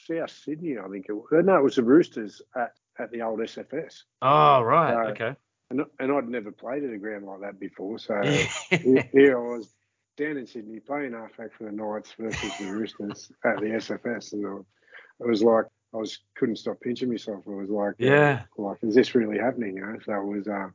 [0.07, 1.25] South Sydney, I think it was.
[1.31, 4.03] No, it was the Roosters at, at the old SFS.
[4.21, 4.93] Oh, right.
[4.93, 5.35] Uh, okay.
[5.71, 7.97] And, and I'd never played at a ground like that before.
[7.97, 8.21] So
[8.69, 9.73] here, here I was
[10.17, 14.33] down in Sydney playing halfback for the Knights versus the Roosters at the SFS.
[14.33, 17.43] And I, it was like, I was couldn't stop pinching myself.
[17.47, 18.41] It was like, uh, Yeah.
[18.57, 19.77] like, is this really happening?
[19.77, 20.67] You know, so it was, uh,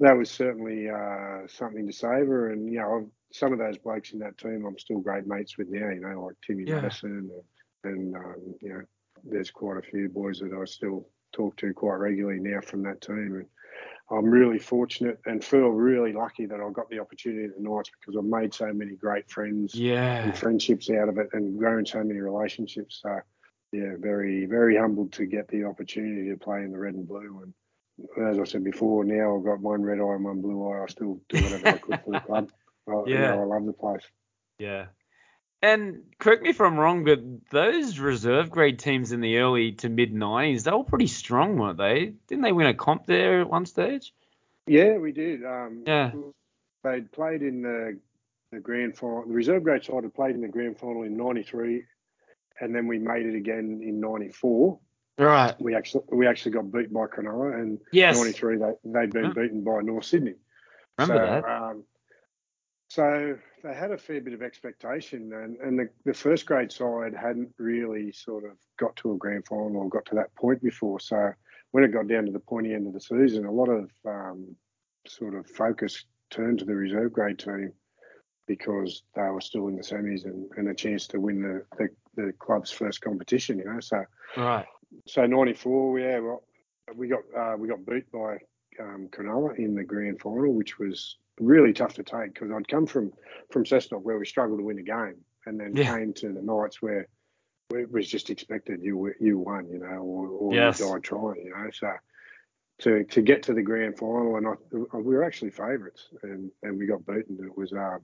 [0.00, 2.50] that was certainly uh, something to savour.
[2.50, 5.56] And, you know, I've, some of those blokes in that team I'm still great mates
[5.58, 6.76] with now, you know, like Timmy Yeah.
[6.76, 7.30] Maddison and,
[7.84, 8.82] and um, you know,
[9.24, 13.00] there's quite a few boys that I still talk to quite regularly now from that
[13.00, 13.36] team.
[13.36, 13.46] And
[14.10, 17.90] I'm really fortunate and feel really lucky that I got the opportunity at the Knights
[17.98, 20.24] because I've made so many great friends Yeah.
[20.24, 23.00] and friendships out of it and grown so many relationships.
[23.02, 23.20] So,
[23.72, 27.42] yeah, very, very humbled to get the opportunity to play in the red and blue.
[27.42, 30.82] And as I said before, now I've got one red eye and one blue eye.
[30.82, 32.50] I still do whatever I could for the club.
[32.88, 33.28] I, you Yeah.
[33.28, 34.02] know, I love the place.
[34.58, 34.86] Yeah.
[35.64, 39.88] And correct me if I'm wrong, but those reserve grade teams in the early to
[39.88, 42.12] mid 90s, they were pretty strong, weren't they?
[42.26, 44.12] Didn't they win a comp there at one stage?
[44.66, 45.42] Yeah, we did.
[45.42, 46.12] Um, Yeah.
[46.82, 47.98] They'd played in the
[48.52, 49.24] the grand final.
[49.26, 51.82] The reserve grade side had played in the grand final in '93,
[52.60, 54.78] and then we made it again in '94.
[55.18, 55.58] Right.
[55.58, 58.18] We actually we actually got beat by Cronulla, and Yes.
[58.18, 59.32] '93 they they'd been Yeah.
[59.32, 60.34] beaten by North Sydney.
[60.98, 61.44] Remember so, that.
[61.50, 61.84] Um,
[62.94, 67.12] so they had a fair bit of expectation, and, and the, the first grade side
[67.12, 71.00] hadn't really sort of got to a grand final or got to that point before.
[71.00, 71.32] So
[71.72, 74.54] when it got down to the pointy end of the season, a lot of um,
[75.08, 77.72] sort of focus turned to the reserve grade team
[78.46, 81.88] because they were still in the semis and, and a chance to win the, the,
[82.22, 83.58] the club's first competition.
[83.58, 84.04] You know, so
[84.36, 84.66] Right.
[85.04, 86.44] so '94, yeah, well,
[86.94, 88.38] we got uh, we got beat by
[88.80, 92.86] um, Cronulla in the grand final, which was really tough to take because I'd come
[92.86, 93.12] from
[93.50, 95.96] from Cessnock where we struggled to win a game, and then Yeah.
[95.96, 97.08] came to the Knights where,
[97.72, 100.78] it was just expected you you won, you know, or, or Yes.
[100.78, 101.70] you died trying, you know.
[101.72, 101.92] So
[102.80, 106.78] to to get to the grand final, and I, we were actually favourites, and, and
[106.78, 107.38] we got beaten.
[107.44, 107.98] It was uh,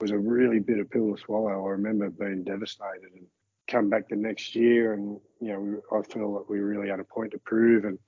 [0.00, 1.66] was a really bitter pill to swallow.
[1.66, 3.26] I remember being devastated and
[3.68, 7.04] come back the next year, and you know I feel that we really had a
[7.04, 7.98] point to prove, and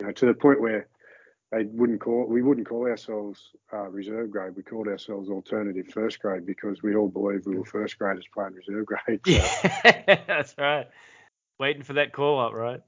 [0.00, 0.88] you know to the point where
[1.52, 4.56] they wouldn't call we wouldn't call ourselves uh, reserve grade.
[4.56, 8.54] We called ourselves alternative first grade because we all believed we were first graders playing
[8.54, 9.20] reserve grade.
[9.26, 10.86] So, Yeah, that's right.
[11.58, 12.80] Waiting for that call up, right?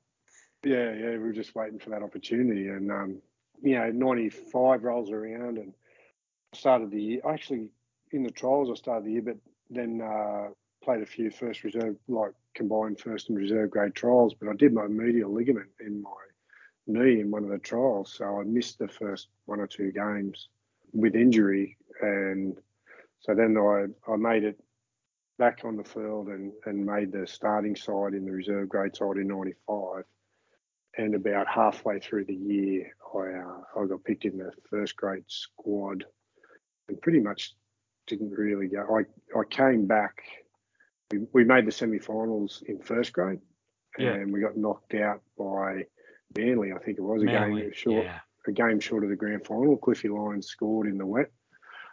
[0.65, 3.23] yeah, yeah, we were just waiting for that opportunity, and um,
[3.63, 5.75] you know, '95 rolls around, and
[6.55, 7.21] started the year.
[7.29, 7.69] Actually,
[8.13, 9.37] in the trials, I started the year, but
[9.71, 10.49] then uh,
[10.83, 14.35] played a few first reserve, like combined first and reserve grade trials.
[14.35, 16.11] But I did my medial ligament in my
[16.89, 20.49] knee in one of the trials, so I missed the first one or two games
[20.93, 22.57] with injury, and
[23.21, 24.59] so then I I made it
[25.39, 29.17] back on the field and, and made the starting side in the reserve grade side
[29.19, 30.05] in '95.
[30.97, 35.25] And about halfway through the year, I uh, I got picked in the first grade
[35.29, 36.05] squad,
[36.89, 37.55] and pretty much
[38.07, 38.85] didn't really go.
[38.99, 40.23] I I came back.
[41.13, 43.41] We, we made the semi-finals in first grade,
[43.99, 44.15] Yeah.
[44.15, 45.87] and we got knocked out by
[46.37, 46.73] Manly.
[46.73, 47.63] I think it was a Manly.
[47.63, 48.21] game short, Yeah.
[48.47, 49.77] a game short of the grand final.
[49.77, 51.31] Cliffy Lyons scored in the wet,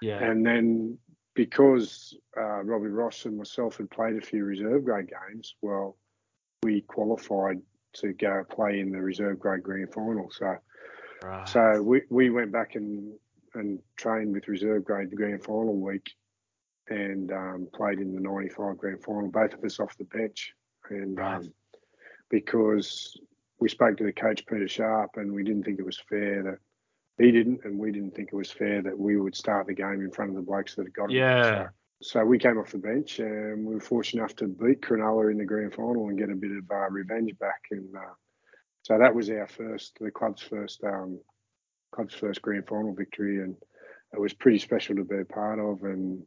[0.02, 0.24] Yeah.
[0.24, 0.98] and then
[1.34, 5.98] because uh, Robbie Ross and myself had played a few reserve grade games, well,
[6.64, 7.62] we qualified
[7.94, 10.30] to go play in the reserve grade grand final.
[10.32, 10.56] So,
[11.24, 11.48] right.
[11.48, 13.14] so we, we went back and
[13.54, 16.12] and trained with reserve grade the grand final week,
[16.90, 19.30] and um, played in the '95 grand final.
[19.30, 20.54] Both of us off the bench,
[20.90, 21.38] and Right.
[21.38, 21.54] um,
[22.30, 23.18] because
[23.60, 26.58] we spoke to the coach Peter Sharp, and we didn't think it was fair that
[27.18, 30.02] he didn't, and we didn't think it was fair that we would start the game
[30.02, 31.16] in front of the blokes that had got it.
[31.16, 31.68] Yeah.
[32.02, 35.32] So, so we came off the bench, and we were fortunate enough to beat Cronulla
[35.32, 37.62] in the grand final and get a bit of uh, revenge back.
[37.72, 38.14] And uh,
[38.82, 41.20] so that was our first, the club's first, um,
[41.94, 43.56] club's first grand final victory, and
[44.14, 45.84] it was pretty special to be a part of.
[45.84, 46.24] And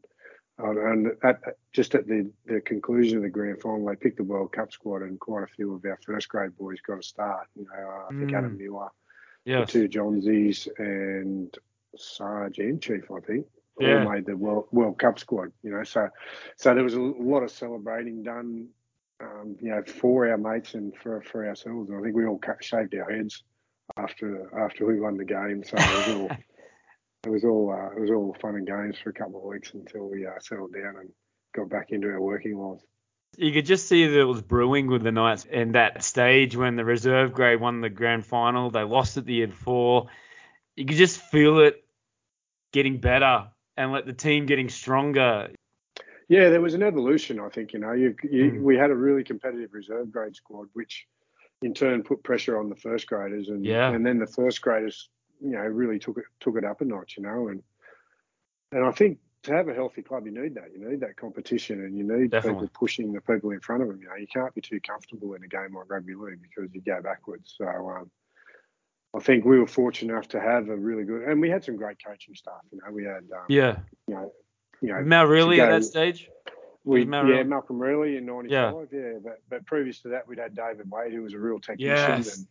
[0.59, 1.41] and at,
[1.73, 5.03] just at the, the conclusion of the grand final, they picked the World Cup squad,
[5.03, 7.47] and quite a few of our first grade boys got a start.
[7.57, 8.39] You know, uh, I think Mm.
[8.39, 8.89] Adam Miller,
[9.45, 9.73] Yes.
[9.73, 11.57] the two Johnsies, and
[11.97, 13.47] Sarge and Chief, I think,
[13.79, 14.05] Yeah.
[14.05, 15.53] all made the World, World Cup squad.
[15.63, 16.09] You know, so
[16.57, 18.69] so there was a lot of celebrating done.
[19.21, 21.89] Um, you know, for our mates and for for ourselves.
[21.91, 23.43] And I think we all cut, shaved our heads
[23.97, 25.65] after after we won the game.
[25.65, 26.31] So it was all
[27.25, 29.73] it was all uh, it was all fun and games for a couple of weeks
[29.75, 31.11] until we uh, settled down and
[31.55, 32.85] got back into our working lives.
[33.37, 36.77] You could just see that it was brewing with the Knights in that stage when
[36.77, 38.71] the reserve grade won the grand final.
[38.71, 40.09] They lost it the year before.
[40.77, 41.85] You could just feel it
[42.73, 45.51] getting better and let the team getting stronger.
[46.29, 47.41] Yeah, there was an evolution.
[47.41, 48.61] I think you know, you, you Mm.
[48.63, 51.07] we had a really competitive reserve grade squad, which
[51.63, 53.91] in turn put pressure on the first graders, and Yeah.
[53.91, 57.17] and then the first graders, you know, really took it took it up a notch,
[57.17, 57.63] you know, and
[58.73, 60.73] and I think to have a healthy club, you need that.
[60.73, 62.67] You need that competition, and you need Definitely.
[62.67, 64.01] people pushing the people in front of them.
[64.01, 66.81] You know, you can't be too comfortable in a game like rugby league because you
[66.81, 67.55] go backwards.
[67.57, 67.67] So.
[67.67, 68.11] Um,
[69.17, 71.77] I think we were fortunate enough to have a really good, and we had some
[71.77, 72.61] great coaching staff.
[72.71, 73.79] You know, we had, um, Yeah.
[74.07, 74.33] you know,
[74.83, 76.29] you know, Mal Reilly at that stage?
[76.85, 77.45] we, Mal yeah, Reilly?
[77.49, 78.89] Malcolm Reilly in '95.
[78.93, 81.95] Yeah, but, but previous to that, we'd had David Waite, who was a real technician,
[81.97, 82.37] Yes.
[82.37, 82.47] and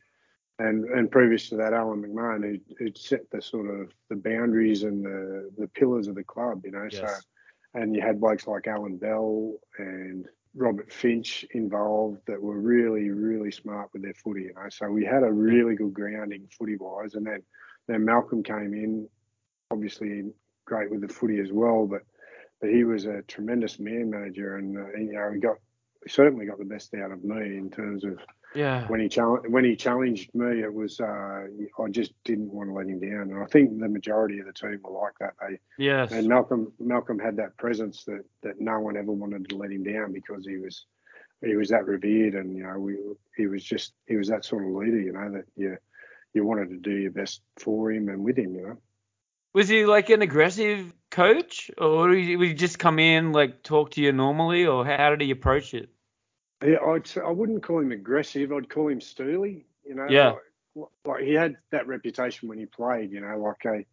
[0.60, 4.84] and and previous to that, Alan McMahon, who who'd set the sort of the boundaries
[4.84, 6.88] and the the pillars of the club, you know.
[6.90, 7.02] Yes.
[7.02, 7.16] So,
[7.74, 13.52] and you had blokes like Alan Bell and Robert Finch involved that were really really
[13.52, 14.70] smart with their footy, you know.
[14.70, 17.44] So we had a really good grounding footy wise, and then
[17.88, 19.08] then Malcolm came in,
[19.72, 20.32] obviously
[20.66, 22.02] great with the footy as well, but
[22.60, 25.58] but he was a tremendous man manager, and uh, you know he got
[26.04, 28.20] he certainly got the best out of me in terms of
[28.56, 28.88] Yeah.
[28.88, 32.74] when he challenged when he challenged me, it was uh, I just didn't want to
[32.74, 35.34] let him down, and I think the majority of the team were like that.
[35.42, 36.12] They Yes.
[36.12, 39.84] and Malcolm Malcolm had that presence that that no one ever wanted to let him
[39.84, 40.86] down because he was
[41.46, 42.98] he was that revered, and you know we
[43.36, 45.78] he was just he was that sort of leader, you know that you
[46.34, 48.78] you wanted to do your best for him and with him, you know.
[49.54, 53.64] Was he like an aggressive coach, or would he, would he just come in like
[53.64, 55.90] talk to you normally, or how did he approach it?
[56.64, 58.52] Yeah, I'd, I wouldn't call him aggressive.
[58.52, 59.66] I'd call him steely.
[59.86, 60.36] You know, Yeah.
[60.76, 63.12] Like, like he had that reputation when he played.
[63.12, 63.86] You know, like a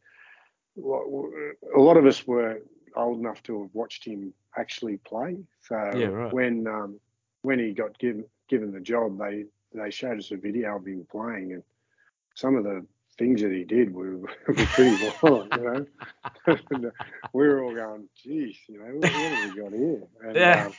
[1.76, 2.58] a lot of us were
[2.96, 5.36] old enough to have watched him actually play.
[5.62, 6.32] So Yeah, right.
[6.32, 7.00] when um,
[7.42, 11.06] when he got given given the job, they they showed us a video of him
[11.10, 11.62] playing, and
[12.34, 12.84] some of the
[13.18, 14.16] things that he did were,
[14.48, 15.54] were pretty violent.
[15.54, 15.86] You know,
[16.48, 16.90] uh,
[17.32, 20.66] we were all going, "Geez, you know, what, what have we got here?" And, Yeah.
[20.66, 20.72] um,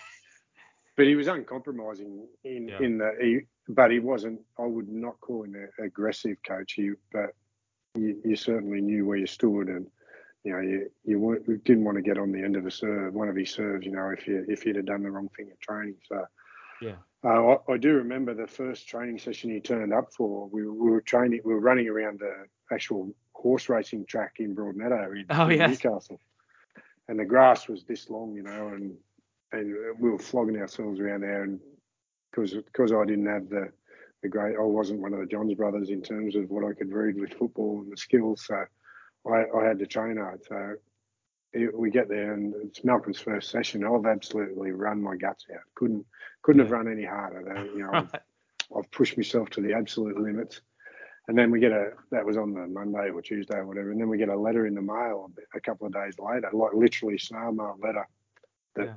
[0.95, 2.79] but he was uncompromising in Yeah.
[2.81, 4.41] in the he, but he wasn't.
[4.59, 6.73] I would not call him an aggressive coach.
[6.73, 7.31] He, but
[7.95, 9.87] you, you certainly knew where you stood, and
[10.43, 12.71] you know you you weren't, you didn't want to get on the end of a
[12.71, 13.85] serve, one of his serves.
[13.85, 15.95] You know, if you if you'd have done the wrong thing at training.
[16.07, 16.25] So
[16.81, 16.95] Yeah.
[17.23, 20.47] uh, I, I do remember the first training session he turned up for.
[20.49, 21.41] We, we were training.
[21.43, 25.69] We were running around the actual horse racing track in Broadmeadow in, Oh, in yes.
[25.83, 26.19] Newcastle,
[27.07, 28.95] and the grass was this long, you know, and
[29.51, 31.59] and we were flogging ourselves around there, and
[32.31, 33.71] because because I didn't have the
[34.21, 36.91] the great, I wasn't one of the Johns brothers in terms of what I could
[36.91, 38.63] read with football and the skills, so
[39.27, 40.43] I, I had to train hard.
[40.47, 40.75] So
[41.53, 43.85] it, we get there, and it's Malcolm's first session.
[43.85, 45.61] I've absolutely run my guts out.
[45.75, 46.05] Couldn't
[46.41, 47.65] couldn't have run any harder.
[47.73, 48.07] You know, Right.
[48.13, 50.61] I've, I've pushed myself to the absolute limits.
[51.27, 53.99] And then we get a that was on the Monday or Tuesday or whatever, and
[53.99, 56.73] then we get a letter in the mail a, a couple of days later, like
[56.73, 58.07] literally snail mail letter
[58.75, 58.93] that Yeah.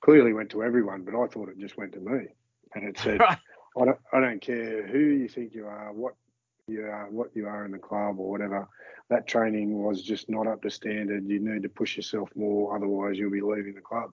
[0.00, 2.26] Clearly went to everyone, but I thought it just went to me,
[2.74, 3.38] and it said, Right.
[3.80, 6.14] I don't I don't care who you think you are, what
[6.66, 8.68] you are, what you are in the club or whatever.
[9.10, 11.26] That training was just not up to standard.
[11.26, 14.12] You need to push yourself more, otherwise you'll be leaving the club.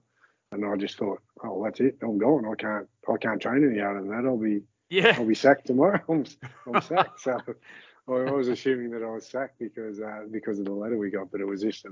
[0.52, 1.98] And I just thought, oh, that's it.
[2.02, 2.46] I'm gone.
[2.46, 4.26] I can't I can't train any harder than that.
[4.26, 5.14] I'll be Yeah.
[5.18, 6.00] I'll be sacked tomorrow.
[6.08, 6.24] I'm,
[6.72, 7.20] I'm sacked.
[7.20, 7.38] So
[8.08, 11.30] I was assuming that I was sacked because uh, because of the letter we got,
[11.30, 11.90] but it was just a,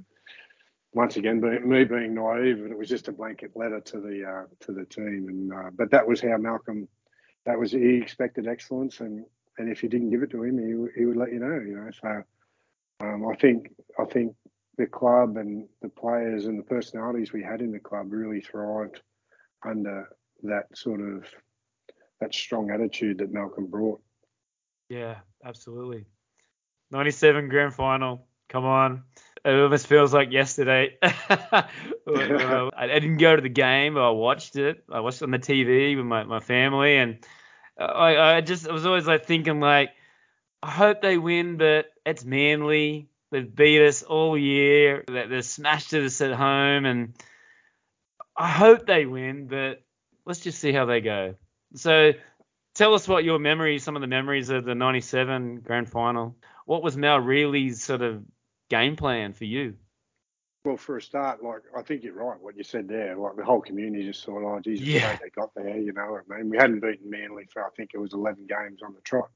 [0.95, 4.45] once again me being naive, and it was just a blanket letter to the uh,
[4.61, 5.27] to the team.
[5.29, 6.89] And uh, but that was how Malcolm.
[7.45, 9.25] That was he expected excellence, and
[9.59, 11.61] and if you didn't give it to him, he he would let you know.
[11.61, 12.23] You know, so
[13.01, 14.35] um, I think I think
[14.79, 19.01] the club and the players and the personalities we had in the club really thrived
[19.67, 20.09] under
[20.43, 21.25] that sort of
[22.21, 24.01] that strong attitude that Malcolm brought.
[24.89, 26.07] Yeah, absolutely.
[26.91, 28.27] 97 grand final.
[28.49, 29.03] Come on.
[29.45, 30.99] It almost feels like yesterday.
[32.07, 34.85] Um, I I didn't go to the game, but I watched it.
[34.93, 37.27] I watched it on the TV with my, my family, and
[37.79, 39.91] I, I just I was always like thinking like,
[40.63, 43.09] I hope they win, but it's Manly.
[43.31, 45.03] They've beat us all year.
[45.09, 47.15] They, they've smashed us at home, and
[48.37, 49.83] I hope they win, but
[50.27, 51.37] let's just see how they go.
[51.75, 52.13] So
[52.75, 56.37] tell us what your memories, some of the memories of the 97 grand final.
[56.67, 58.23] What was Mal Reilly's sort of
[58.71, 59.75] game plan for you?
[60.65, 62.41] Well, for a start, like I think you're right.
[62.41, 65.17] What you said there, like the whole community just thought, "Oh, Jesus, Yeah.
[65.23, 66.49] they got there." You know what I mean?
[66.49, 69.31] We hadn't beaten Manly for I think it was 11 games on the trot,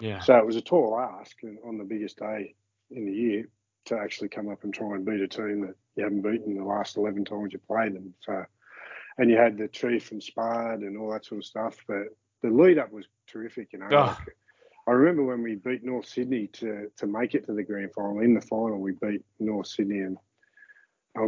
[0.00, 0.20] Yeah.
[0.20, 2.54] so it was a tall ask and on the biggest day
[2.90, 3.48] in the year
[3.84, 6.64] to actually come up and try and beat a team that you haven't beaten the
[6.64, 8.14] last 11 times you played them.
[8.20, 8.44] So,
[9.18, 12.04] and you had the chief and Spud and all that sort of stuff, but
[12.40, 13.72] the lead up was terrific.
[13.74, 14.16] You know, Oh.
[14.18, 14.36] Like,
[14.86, 18.20] I remember when we beat North Sydney to to make it to the grand final.
[18.20, 20.16] In the final, we beat North Sydney, and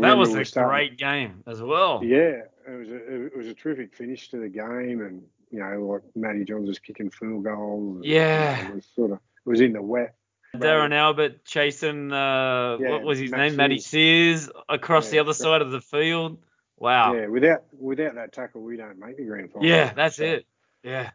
[0.01, 2.03] That was a starting- great game as well.
[2.03, 5.87] Yeah, it was a it was a terrific finish to the game, and you know,
[5.87, 7.97] like Matty Johns was kicking field goals.
[7.97, 8.63] and, you Yeah.
[8.65, 10.17] know, it was sort of it was in the wet.
[10.57, 13.57] Darren Albert chasing, uh, Yeah, what was his Matt name?
[13.57, 14.49] Matty Seers.
[14.69, 16.39] Across the other side of the field.
[16.79, 17.15] Wow.
[17.15, 19.69] Yeah, without without that tackle, we don't make the grand final.
[19.69, 20.47] Yeah, that's So- it.
[20.83, 21.11] Yeah.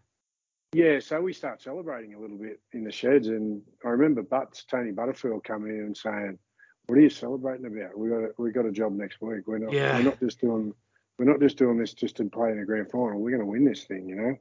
[0.74, 4.64] Yeah, so we start celebrating a little bit in the sheds, and I remember Butts,
[4.66, 6.38] Tony Butterfield coming in and saying,
[6.86, 7.98] "What are you celebrating about?
[7.98, 9.48] We got a, we got a job next week.
[9.48, 9.98] We're not Yeah.
[9.98, 10.74] we're not just doing
[11.18, 13.20] we're not just doing this just to play in a grand final.
[13.20, 14.38] We're going to win this thing, you know."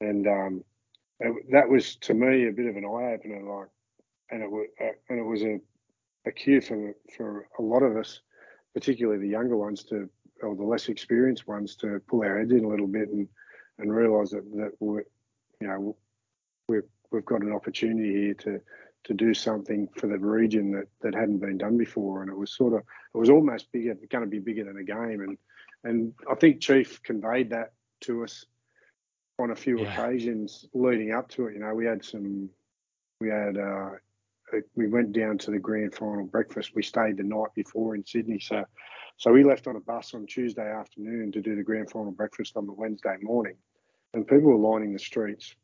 [0.00, 0.64] And um,
[1.20, 3.42] it, that was to me a bit of an eye opener.
[3.42, 3.68] Like,
[4.30, 5.60] and it was uh, and it was a,
[6.26, 8.20] a cue for for a lot of us,
[8.74, 10.10] particularly the younger ones, to
[10.42, 13.28] or the less experienced ones, to pull our heads in a little bit and
[13.78, 15.04] and realise that that we're
[15.62, 15.96] you know
[16.68, 18.60] we're we've got an opportunity here to
[19.04, 22.22] to do something for the region that, that hadn't been done before.
[22.22, 24.84] And it was sort of, it was almost bigger, going to be bigger than a
[24.84, 25.20] game.
[25.20, 25.38] And,
[25.84, 28.46] and I think Chief conveyed that to us
[29.38, 29.92] on a few yeah.
[29.92, 31.54] occasions leading up to it.
[31.54, 32.48] You know, we had some,
[33.20, 33.90] we had, uh,
[34.76, 36.72] we went down to the grand final breakfast.
[36.74, 38.38] We stayed the night before in Sydney.
[38.38, 38.64] So,
[39.16, 42.56] so we left on a bus on Tuesday afternoon to do the grand final breakfast
[42.56, 43.56] on the Wednesday morning.
[44.14, 45.54] And people were lining the streets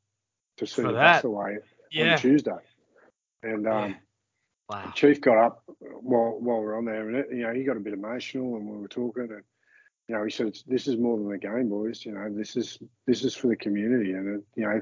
[0.58, 1.58] to see the bus away
[1.90, 2.12] yeah.
[2.12, 2.50] on Tuesday.
[3.42, 3.96] And um, yeah.
[4.68, 4.92] wow.
[4.94, 7.76] Chief got up while while we are on there, and it, you know he got
[7.76, 9.42] a bit emotional, and we were talking, and
[10.08, 12.04] you know he said, "This is more than a game, boys.
[12.04, 14.80] You know this is this is for the community." And it, you know,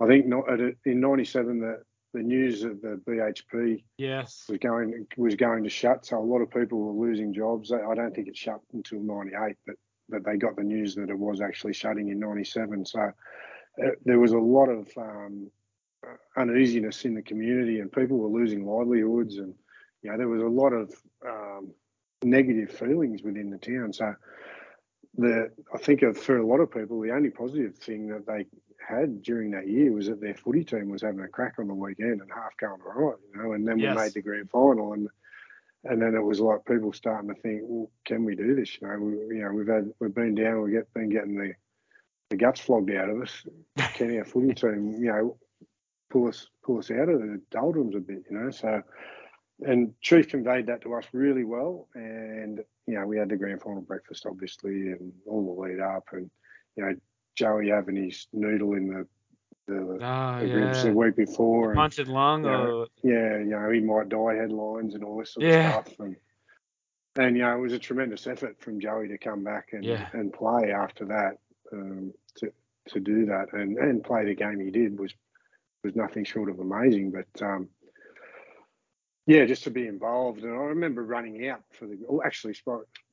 [0.00, 1.82] I think not at, in '97 that
[2.14, 6.40] the news of the BHP yes was going was going to shut, so a lot
[6.40, 7.72] of people were losing jobs.
[7.72, 9.76] I don't think it shut until '98, but
[10.08, 12.86] but they got the news that it was actually shutting in '97.
[12.86, 15.50] So uh, there was a lot of um,
[16.36, 19.54] uneasiness in the community, and people were losing livelihoods, and
[20.02, 20.92] you know there was a lot of
[21.26, 21.70] um,
[22.22, 23.92] negative feelings within the town.
[23.92, 24.14] So
[25.16, 28.46] the I think for a lot of people, the only positive thing that they
[28.78, 31.74] had during that year was that their footy team was having a crack on the
[31.74, 33.52] weekend and half going all right, you know.
[33.52, 33.96] And then yes.
[33.96, 35.08] we made the grand final, and
[35.84, 38.76] and then it was like people starting to think, well, can we do this?
[38.80, 41.52] You know, we, you know, we've had we've been down, we've been getting the
[42.30, 43.46] the guts flogged out of us.
[43.94, 45.38] Can our footy team, you know,
[46.10, 48.50] pull us pull us out of the doldrums a bit, you know.
[48.50, 48.82] So,
[49.60, 53.62] and Chief conveyed that to us really well, and you know we had the grand
[53.62, 56.30] final breakfast obviously, and all the lead up, and
[56.76, 56.94] you know
[57.36, 59.06] Joey having his noodle in the
[59.68, 60.82] the, oh, the yeah.
[60.82, 65.04] the week before, punctured lung, you know, yeah, you know he might die headlines and
[65.04, 65.78] all this sort yeah.
[65.78, 66.16] of stuff, and
[67.18, 70.08] and you know it was a tremendous effort from Joey to come back and yeah.
[70.12, 71.38] and play after that.
[71.72, 72.50] Um, to
[72.88, 75.12] to do that and, and play the game he did was
[75.84, 77.12] was nothing short of amazing.
[77.12, 77.68] But um,
[79.26, 80.42] yeah, just to be involved.
[80.42, 82.54] And I remember running out for the, oh, actually,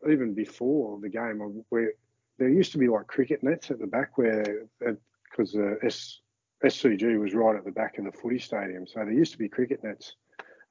[0.09, 1.91] even before the game, where
[2.39, 6.19] there used to be like cricket nets at the back where, because the S,
[6.65, 8.87] SCG was right at the back of the footy stadium.
[8.87, 10.15] So there used to be cricket nets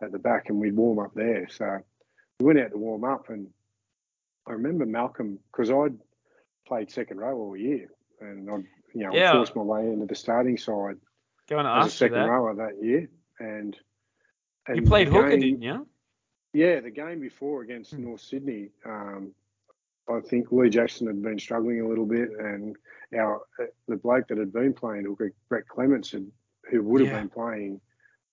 [0.03, 1.49] at the back and we'd warm up there.
[1.49, 1.79] So
[2.41, 3.49] we went out to warm up and
[4.47, 5.97] I remember Malcolm, because I'd
[6.67, 7.89] played second row all year
[8.21, 8.65] and I'd,
[8.95, 9.33] you know, yeah.
[9.33, 10.97] forced my way into the starting side
[11.49, 12.31] Going to ask as a second that.
[12.31, 13.77] rower that year, and,
[14.67, 15.87] and you played hooker, game, didn't you?
[16.55, 18.05] Yeah, the game before against hmm.
[18.05, 19.33] North Sydney, um,
[20.09, 22.77] I think Lee Jackson had been struggling a little bit, and
[23.17, 23.43] our
[23.89, 26.27] the bloke that had been playing hooker, Brett Clements, had,
[26.71, 27.21] who would have yeah.
[27.21, 27.81] been playing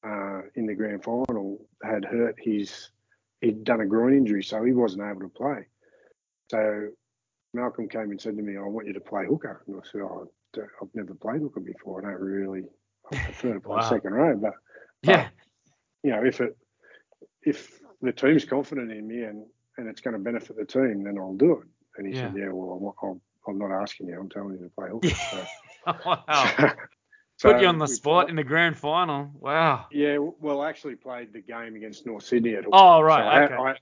[0.04, 2.92] uh, in the grand final, had hurt his
[3.42, 5.66] he'd done a groin injury, so he wasn't able to play.
[6.50, 6.90] So
[7.54, 10.02] Malcolm came and said to me, "I want you to play hooker," and I said,
[10.02, 12.06] "Oh, I've never played hooker before.
[12.06, 12.66] I don't really
[13.12, 13.90] I prefer to play wow.
[13.90, 14.54] second row, but,
[15.04, 15.28] but yeah,
[16.04, 16.58] you know, if it
[17.44, 19.46] if the team's confident in me and
[19.78, 21.68] and it's going to benefit the team, then I'll do it.
[21.98, 22.28] And he yeah.
[22.28, 24.20] said, yeah, well, I'm, I'm, not asking you.
[24.20, 25.10] I'm telling you to play hooker.
[25.84, 26.24] So, wow.
[27.38, 29.32] so, Put you on the spot in the grand final.
[29.34, 29.88] Wow.
[29.92, 32.70] Yeah, well, I actually played the game against North Sydney at hooker.
[32.74, 33.24] Oh, right.
[33.24, 33.56] So okay.
[33.56, 33.78] I, had,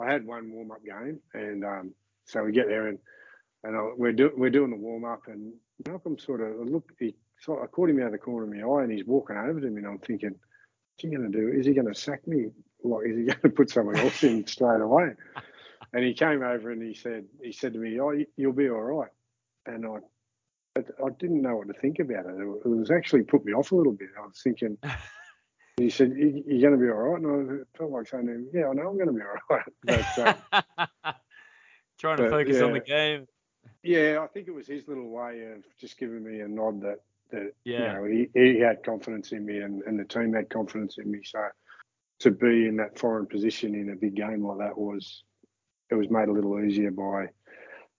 [0.00, 1.94] I, I, had one warm up game, and um,
[2.26, 2.98] so we get there and
[3.64, 5.52] and I, we're doing we're doing the warm up, and
[5.86, 6.90] Malcolm sort of look.
[6.98, 9.36] He so I caught him out of the corner of my eye, and he's walking
[9.36, 11.48] over to me, and I'm thinking, what's he going to do?
[11.48, 12.46] Is he going to sack me?
[12.84, 15.10] Like, is he going to put someone else in straight away?
[15.92, 18.80] And he came over and he said, he said to me, "Oh, you'll be all
[18.80, 19.10] right."
[19.66, 22.34] And I, I didn't know what to think about it.
[22.40, 24.08] It was actually put me off a little bit.
[24.18, 24.78] I was thinking.
[25.78, 28.48] He said, "You're going to be all right," and I felt like saying to him,
[28.52, 31.12] "Yeah, I know I'm going to be all right." But, uh,
[31.98, 32.64] Trying to but, focus yeah.
[32.64, 33.26] on the game.
[33.82, 37.00] Yeah, I think it was his little way of just giving me a nod that
[37.30, 37.78] that yeah.
[37.78, 41.10] you know he, he had confidence in me and, and the team had confidence in
[41.10, 41.20] me.
[41.24, 41.46] So
[42.22, 45.24] to be in that foreign position in a big game like that was
[45.90, 47.26] it was made a little easier by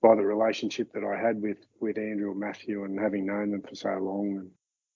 [0.01, 3.61] by the relationship that I had with with Andrew and Matthew and having known them
[3.61, 4.51] for so long and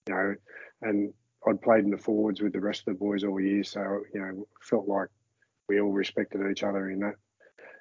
[0.07, 0.35] you know
[0.81, 1.13] and
[1.47, 4.21] I'd played in the forwards with the rest of the boys all year so you
[4.21, 5.09] know felt like
[5.67, 7.15] we all respected each other in that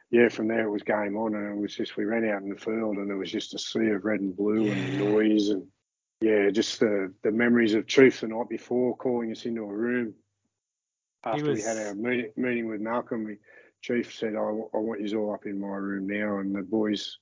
[0.09, 2.49] yeah, from there it was game on, and it was just we ran out in
[2.49, 4.73] the field, and there was just a sea of red and blue yeah.
[4.73, 5.67] and noise, and
[6.21, 10.15] yeah, just the the memories of truth the night before calling us into a room
[11.27, 11.59] after was...
[11.59, 13.25] we had our meeting, meeting with Malcolm.
[13.25, 13.39] We,
[13.83, 16.39] Chief said, I, I want you all up in my room now.
[16.39, 17.19] And the boys,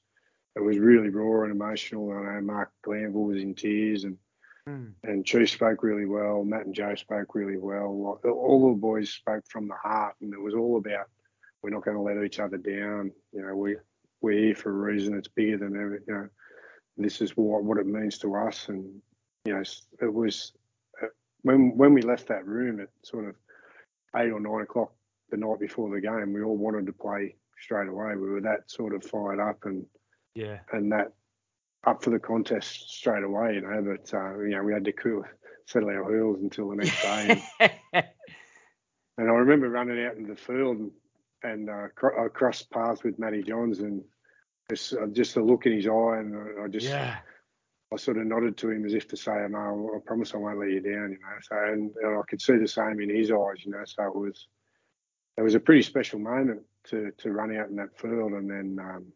[0.57, 2.13] it was really raw and emotional.
[2.13, 4.17] I know Mark Glanville was in tears and
[4.69, 4.93] Mm.
[5.03, 6.43] And Chief spoke really well.
[6.43, 8.19] Matt and Joe spoke really well.
[8.25, 11.09] All the boys spoke from the heart, and it was all about
[11.63, 13.13] we're not going to let each other down.
[13.33, 13.77] You know, we
[14.21, 15.17] we're here for a reason.
[15.17, 16.03] It's bigger than ever.
[16.07, 16.29] You know,
[16.97, 18.69] this is what what it means to us.
[18.69, 19.03] And
[19.45, 19.63] you know,
[20.01, 20.53] it was
[21.43, 23.35] when when we left that room it sort of
[24.17, 24.93] eight or nine o'clock
[25.31, 28.15] the night before the game, we all wanted to play straight away.
[28.17, 29.85] We were that sort of fired up and
[30.35, 31.13] yeah, and that
[31.87, 33.83] up for the contest straight away, you know.
[33.83, 35.25] But uh, you know, we had to cool,
[35.67, 37.43] settle our heels until the next day.
[39.17, 40.91] And, and, I remember running out in the field and,
[41.45, 44.03] and uh, I crossed paths with Matty Johns and
[44.69, 46.87] just, uh, just the look in his eye, and I, I just.
[46.87, 47.19] Yeah.
[47.95, 50.59] I sort of nodded to him as if to say, "No, I promise I won't
[50.59, 51.39] let you down," you know.
[51.43, 53.85] So, and, and I could see the same in his eyes, you know.
[53.85, 54.49] So it was,
[55.37, 58.79] it was a pretty special moment to to run out in that field, and then
[58.81, 59.07] um,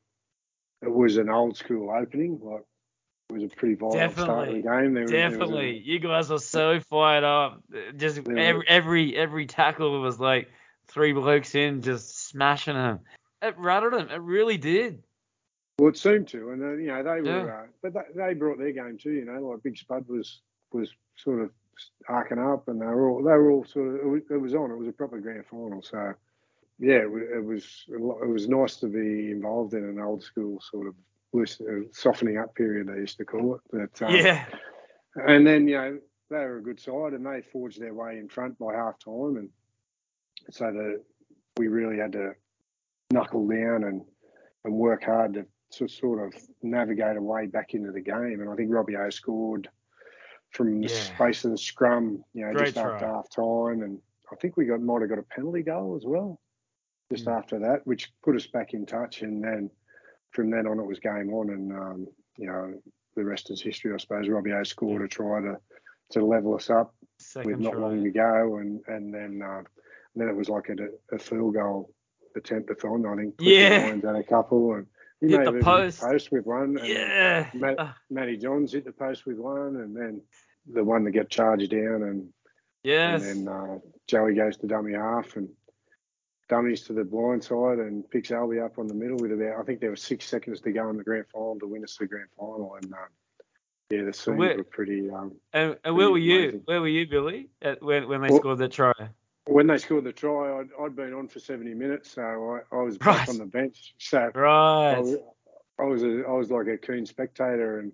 [0.82, 2.38] it was an old school opening.
[2.40, 2.62] Like
[3.30, 4.94] it was a pretty violent definitely, start of the game.
[4.94, 7.62] There, definitely, there a, you guys were so fired up.
[7.96, 10.48] Just every, every every tackle was like
[10.86, 13.00] three blokes in, just smashing them.
[13.42, 14.08] It rattled them.
[14.08, 15.02] It really did.
[15.78, 17.54] Well, it seemed to, and uh, you know they were, yeah.
[17.54, 19.12] uh, but they, they, brought their game too.
[19.12, 20.40] You know, like Big Spud was
[20.72, 21.50] was sort of
[22.08, 24.54] arcing up, and they were all they were all sort of it was, it was
[24.54, 24.72] on.
[24.72, 26.14] It was a proper grand final, so
[26.80, 30.94] yeah, it was it was nice to be involved in an old school sort of
[31.40, 33.60] uh, softening up period they used to call it.
[33.70, 34.46] But, um, yeah.
[35.26, 35.98] And then you know
[36.30, 39.36] they were a good side and they forged their way in front by half time,
[39.36, 39.48] and
[40.50, 41.02] so that
[41.56, 42.32] we really had to
[43.12, 44.02] knuckle down and
[44.64, 48.40] and work hard to, to sort of navigate a way back into the game.
[48.40, 49.68] And I think Robbie O scored
[50.50, 50.94] from the yeah.
[50.94, 52.94] space of the scrum, you know, Great just try.
[52.94, 53.98] after half time, and
[54.32, 56.40] I think we got might have got a penalty goal as well
[57.10, 57.36] just mm.
[57.36, 59.22] after that, which put us back in touch.
[59.22, 59.70] And then
[60.30, 62.06] from then on, it was game on, and um,
[62.36, 62.74] you know
[63.16, 64.28] the rest is history, I suppose.
[64.28, 65.56] Robbie O scored a try to
[66.12, 67.80] to level us up Second with not try.
[67.80, 69.62] long to go, and and then uh,
[70.14, 71.90] then it was like a, a field goal
[72.36, 73.06] attempt on.
[73.06, 74.86] I think yeah, and a couple, and
[75.20, 76.00] he hit the post.
[76.00, 76.78] the post with one.
[76.82, 77.92] yeah, Matt, uh.
[78.10, 80.22] Matty Johns hit the post with one, and then
[80.72, 82.28] the one that get charged down, and
[82.82, 85.48] yes, and then uh, Joey goes to dummy half, and
[86.48, 89.62] dummies to the blind side and picks Albie up on the middle with about I
[89.64, 92.06] think there were six seconds to go in the grand final to win us the
[92.06, 92.98] grand final and um,
[93.90, 97.06] yeah the scenes where, were pretty um and, and where were you where were you
[97.06, 98.92] Billy at, when when they well, scored the try
[99.48, 102.82] when they scored the try I'd, I'd been on for 70 minutes so I, I
[102.82, 103.18] was right.
[103.18, 105.16] back on the bench so right I was,
[105.78, 107.92] I was a, I was like a keen spectator and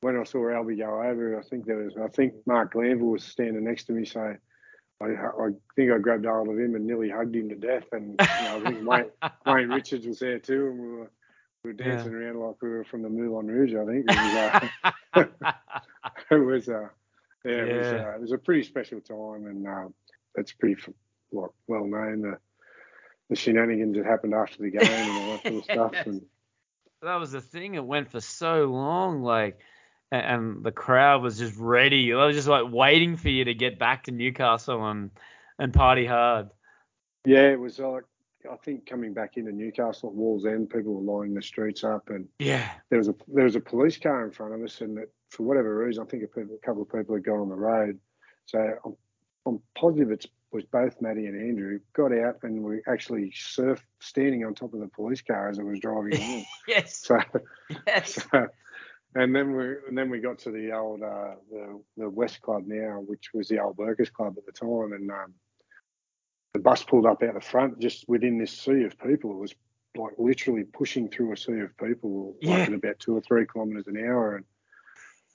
[0.00, 3.24] when I saw Albie go over I think there was I think Mark Glanville was
[3.24, 4.36] standing next to me so
[5.00, 7.84] I, I, think I grabbed hold of him and nearly hugged him to death.
[7.92, 9.10] And you know, I think Wayne,
[9.46, 11.10] Wayne, Richards was there too, and we were,
[11.64, 12.18] we were dancing yeah.
[12.18, 13.74] around like we were from the Moulin Rouge.
[13.74, 14.70] I think it
[15.14, 15.26] was.
[15.44, 15.52] Uh,
[16.30, 16.88] it was uh,
[17.44, 17.62] yeah, yeah.
[17.62, 19.88] It, was, uh, it was a pretty special time, and uh,
[20.36, 20.80] it's pretty
[21.32, 22.38] like, well known the
[23.28, 26.06] the shenanigans that happened after the game and all that sort of stuff.
[26.06, 26.22] And
[27.02, 27.74] that was the thing.
[27.74, 29.58] It went for so long, like
[30.12, 32.10] and the crowd was just ready.
[32.10, 35.10] They was just like waiting for you to get back to Newcastle and
[35.58, 36.50] and party hard.
[37.24, 38.04] Yeah, it was like
[38.50, 42.28] I think coming back into Newcastle at Wallsend, people were lining the streets up, and
[42.38, 45.08] yeah, there was a there was a police car in front of us, and that
[45.30, 47.56] for whatever reason, I think a, people, a couple of people had gone on the
[47.56, 47.98] road.
[48.46, 48.96] So I'm,
[49.46, 54.44] I'm positive it was both Matty and Andrew got out and we actually surfed standing
[54.44, 56.44] on top of the police car as it was driving along.
[56.66, 56.98] yes.
[56.98, 57.18] So,
[57.86, 58.18] yes.
[58.32, 58.48] So,
[59.14, 62.64] and then we and then we got to the old uh, the the West Club
[62.66, 65.32] now, which was the old Workers Club at the time, and um,
[66.52, 69.30] the bus pulled up out the front just within this sea of people.
[69.30, 69.54] It was
[69.96, 72.58] like literally pushing through a sea of people, yeah.
[72.58, 74.44] like at about two or three kilometres an hour, and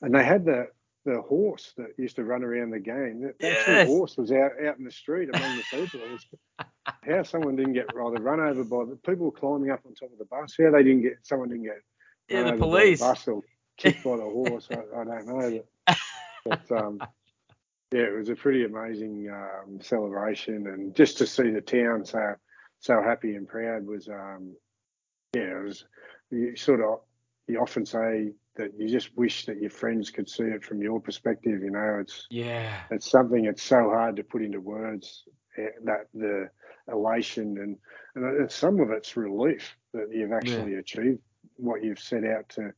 [0.04, 0.68] and they had the
[1.06, 3.22] the horse that used to run around the game.
[3.22, 3.88] That yes.
[3.88, 6.00] horse was out, out in the street among the people.
[6.12, 6.26] Was,
[7.04, 10.12] how someone didn't get either run over by the people were climbing up on top
[10.12, 10.56] of the bus.
[10.60, 11.82] How they didn't get someone didn't get
[12.30, 13.00] yeah the police.
[13.00, 13.42] The bus or
[13.78, 14.68] kicked by the horse.
[14.72, 15.98] I, I, don't know, but,
[16.46, 17.00] but um,
[17.92, 22.36] yeah, it was a pretty amazing um, celebration, and just to see the town so
[22.80, 24.56] so happy and proud was um,
[25.36, 25.86] yeah, it was
[26.30, 27.00] you sort of
[27.48, 31.00] you often say that you just wish that your friends could see it from your
[31.00, 31.62] perspective.
[31.64, 35.24] You know, it's yeah, it's something it's so hard to put into words.
[35.58, 36.50] Eh, that the
[36.92, 37.78] elation and
[38.16, 40.80] and some of it's relief that you've actually yeah.
[40.80, 41.20] achieved
[41.58, 42.74] what you've set out to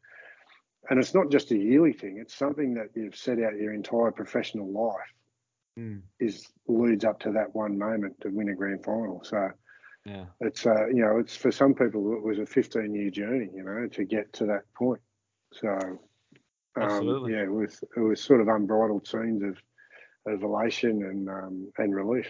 [0.89, 4.11] and it's not just a yearly thing; it's something that you've set out your entire
[4.11, 5.13] professional life.
[5.79, 6.01] Mm.
[6.19, 9.23] Is leads up to that one moment to win a grand final.
[9.23, 9.49] So
[10.05, 13.49] yeah, it's uh, you know, it's for some people it was a 15 year journey,
[13.55, 15.01] you know, to get to that point.
[15.59, 15.99] So
[16.75, 19.57] Um, yeah, it was it was sort of unbridled scenes of
[20.25, 22.27] of elation and um, and relief.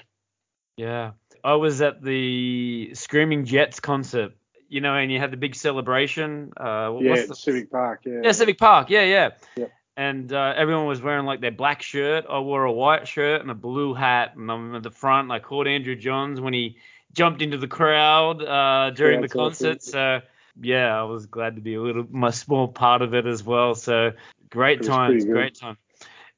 [0.78, 1.12] Yeah.
[1.44, 4.32] I was at the Screaming Jets concert,
[4.70, 6.52] you know, and you had the big celebration.
[6.58, 8.02] Uh, what- yeah, what's the- Civic Park.
[8.06, 8.90] Yeah, Yeah, Civic Park.
[8.90, 9.30] Yeah, yeah.
[9.58, 9.72] Yep.
[9.96, 12.26] And uh, everyone was wearing like their black shirt.
[12.28, 15.26] I wore a white shirt and a blue hat, and I'm at the front.
[15.26, 16.78] And I caught Andrew Johns when he
[17.14, 19.68] jumped into the crowd uh, during the That's awesome.
[19.74, 19.84] concert.
[19.84, 20.22] So
[20.62, 23.76] yeah, I was glad to be a little my small part of it as well.
[23.76, 24.12] So
[24.50, 25.78] great times, great time.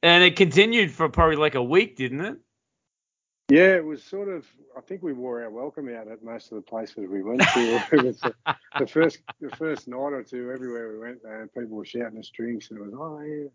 [0.02, 2.36] And it continued for probably like a week, didn't it?
[3.48, 4.46] Yeah, it was sort of.
[4.76, 7.82] I think we wore our welcome out at most of the places we went to.
[7.90, 8.34] the,
[8.78, 10.50] the first the first night or two.
[10.50, 13.48] Everywhere we went, uh, people were shouting us drinks, and it was oh yeah.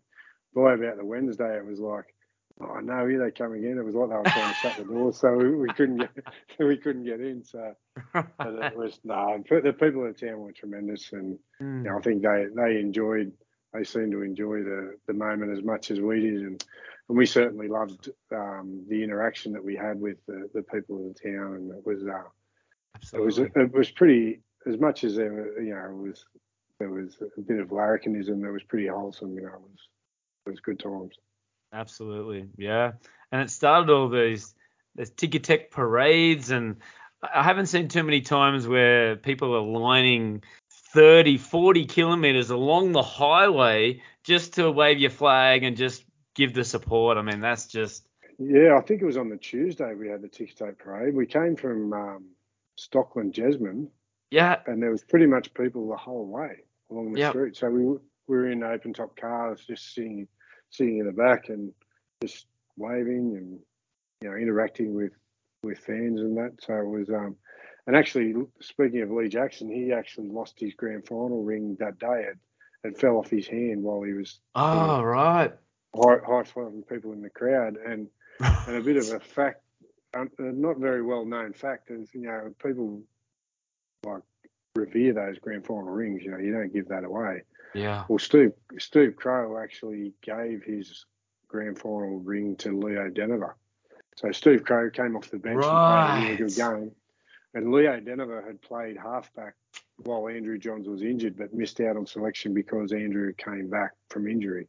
[0.54, 2.14] Boy, about the Wednesday, it was like,
[2.60, 3.78] oh no, here they come again.
[3.78, 6.10] It was like they were trying to shut the door, so we, we couldn't get
[6.58, 7.44] we couldn't get in.
[7.44, 7.74] So
[8.12, 9.42] but it was no.
[9.48, 11.84] the people in town were tremendous, and Mm.
[11.84, 13.32] you know, I think they they enjoyed.
[13.72, 16.64] They seemed to enjoy the, the moment as much as we did, and,
[17.08, 21.08] and we certainly loved um, the interaction that we had with the, the people in
[21.08, 25.32] the town, and it was uh, it was it was pretty as much as there
[25.32, 26.26] were, you know it was
[26.78, 28.44] there was a bit of larrikinism.
[28.44, 29.48] It was pretty wholesome, you know.
[29.54, 29.88] It was
[30.46, 31.14] it was good times.
[31.72, 32.92] Absolutely, yeah.
[33.30, 34.54] And it started all these
[34.94, 36.76] these ticker tape parades, and
[37.22, 40.42] I haven't seen too many times where people are lining
[40.92, 46.04] 30, 40 kilometers along the highway just to wave your flag and just
[46.34, 47.16] give the support.
[47.16, 48.06] I mean, that's just
[48.38, 51.14] Yeah, I think it was on the Tuesday we had the Ticker Tape Parade.
[51.14, 52.24] We came from um,
[52.78, 53.88] Stockland, Jesmond,
[54.30, 57.30] yeah, and there was pretty much people the whole way along the Yep.
[57.30, 57.56] street.
[57.56, 60.28] So we, we were in open top cars, just sitting
[60.72, 61.72] sitting in the back and
[62.22, 62.46] just
[62.76, 63.60] waving and
[64.20, 65.12] you know interacting with
[65.62, 66.52] with fans and that.
[66.60, 67.36] So it was um
[67.86, 72.28] and actually speaking of Lee Jackson, he actually lost his grand final ring that day.
[72.30, 72.38] It,
[72.84, 75.52] it fell off his hand while he was oh right,
[75.94, 78.08] high high fiving people in the crowd and
[78.40, 79.60] and a bit of a fact,
[80.14, 83.02] um, not very well known fact is, you know, people
[84.04, 84.22] like
[84.82, 86.22] revere those grand final rings.
[86.22, 87.42] You know, you don't give that away.
[87.74, 91.04] yeah, Well, Steve Steve Crowe actually gave his
[91.48, 93.54] grand final ring to Leo Dynevor.
[94.16, 96.92] So Steve Crowe came off the bench and played a really good game.
[97.54, 99.54] And Leo Dynevor had played halfback
[99.98, 104.26] while Andrew Johns was injured, but missed out on selection because Andrew came back from
[104.26, 104.68] injury.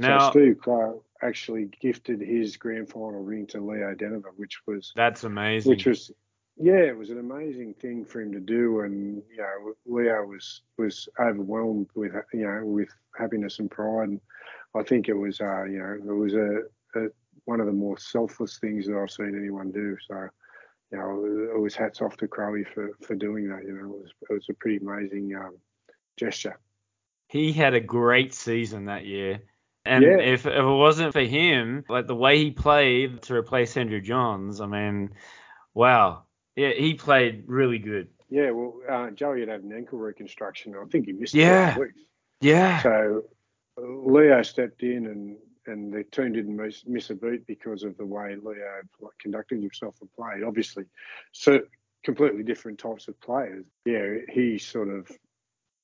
[0.00, 4.92] Now so Steve Crowe actually gifted his grand final ring to Leo Dynevor, which was
[4.94, 5.70] that's amazing.
[5.70, 6.12] which was
[6.60, 10.62] yeah, it was an amazing thing for him to do, and you know Leo was
[10.76, 14.08] was overwhelmed with you know with happiness and pride.
[14.10, 14.20] And
[14.76, 16.62] I think it was uh, you know it was a,
[16.98, 17.08] a
[17.44, 19.96] one of the more selfless things that I've seen anyone do.
[20.08, 20.28] So
[20.92, 23.64] you know it was hats off to Crowe for for doing that.
[23.64, 25.56] You know it was it was a pretty amazing um,
[26.18, 26.58] gesture.
[27.28, 29.40] he had a great season that year.
[29.84, 30.18] And Yeah.
[30.20, 34.60] if, if it wasn't for him, like the way he played to replace Andrew Johns,
[34.60, 35.14] I mean,
[35.74, 36.24] wow.
[36.58, 38.08] Yeah, he played really good.
[38.30, 40.74] Yeah, well, uh, Joey had had an ankle reconstruction.
[40.74, 41.78] I think he missed Yeah.
[42.40, 42.82] Yeah.
[42.82, 43.22] So
[43.78, 45.36] uh, Leo stepped in and,
[45.68, 48.82] and the team didn't miss, miss a beat because of the way Leo
[49.20, 50.42] conducted himself and played.
[50.42, 50.82] Obviously,
[51.30, 51.60] so
[52.02, 53.64] completely different types of players.
[53.84, 55.08] Yeah, he sort of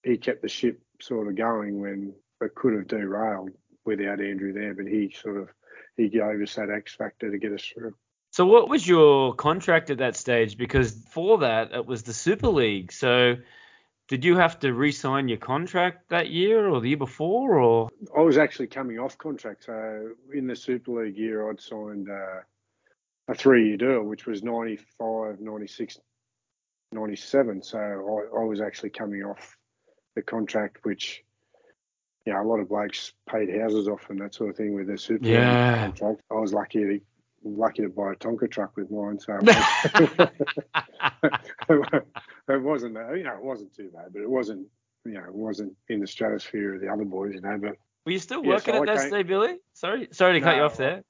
[0.03, 3.51] he kept the ship sort of going when it could have derailed
[3.85, 5.51] without Andrew there, but he sort of
[5.97, 7.95] he gave us that X factor to get us through.
[8.35, 10.59] So what was your contract at that stage?
[10.59, 12.91] Because for that, it was the Super League.
[12.91, 13.37] So
[14.09, 17.91] did you have to re-sign your contract that year or the year before, or?
[18.19, 19.67] I was actually coming off contract.
[19.67, 22.41] So in the Super League year, I'd signed uh,
[23.29, 26.01] a three year deal, which was 95, 96,
[26.91, 27.63] 97.
[27.63, 29.57] So I, I was actually coming off
[30.17, 31.23] the contract, which,
[32.27, 34.89] you know, a lot of blokes paid houses off and that sort of thing with
[34.89, 35.71] their Super Yeah.
[35.71, 36.23] League contract.
[36.33, 37.01] I was lucky to
[37.45, 39.19] lucky to buy a Tonka truck with mine.
[39.21, 39.39] So
[42.49, 44.67] it wasn't, you know, it wasn't too bad, but it wasn't,
[45.05, 47.77] you know, it wasn't in the stratosphere of the other boys, you know, but
[48.07, 49.57] Were you still Yeah, working so at I that came- stage, Billy?
[49.75, 51.03] Sorry, sorry to cut you off there.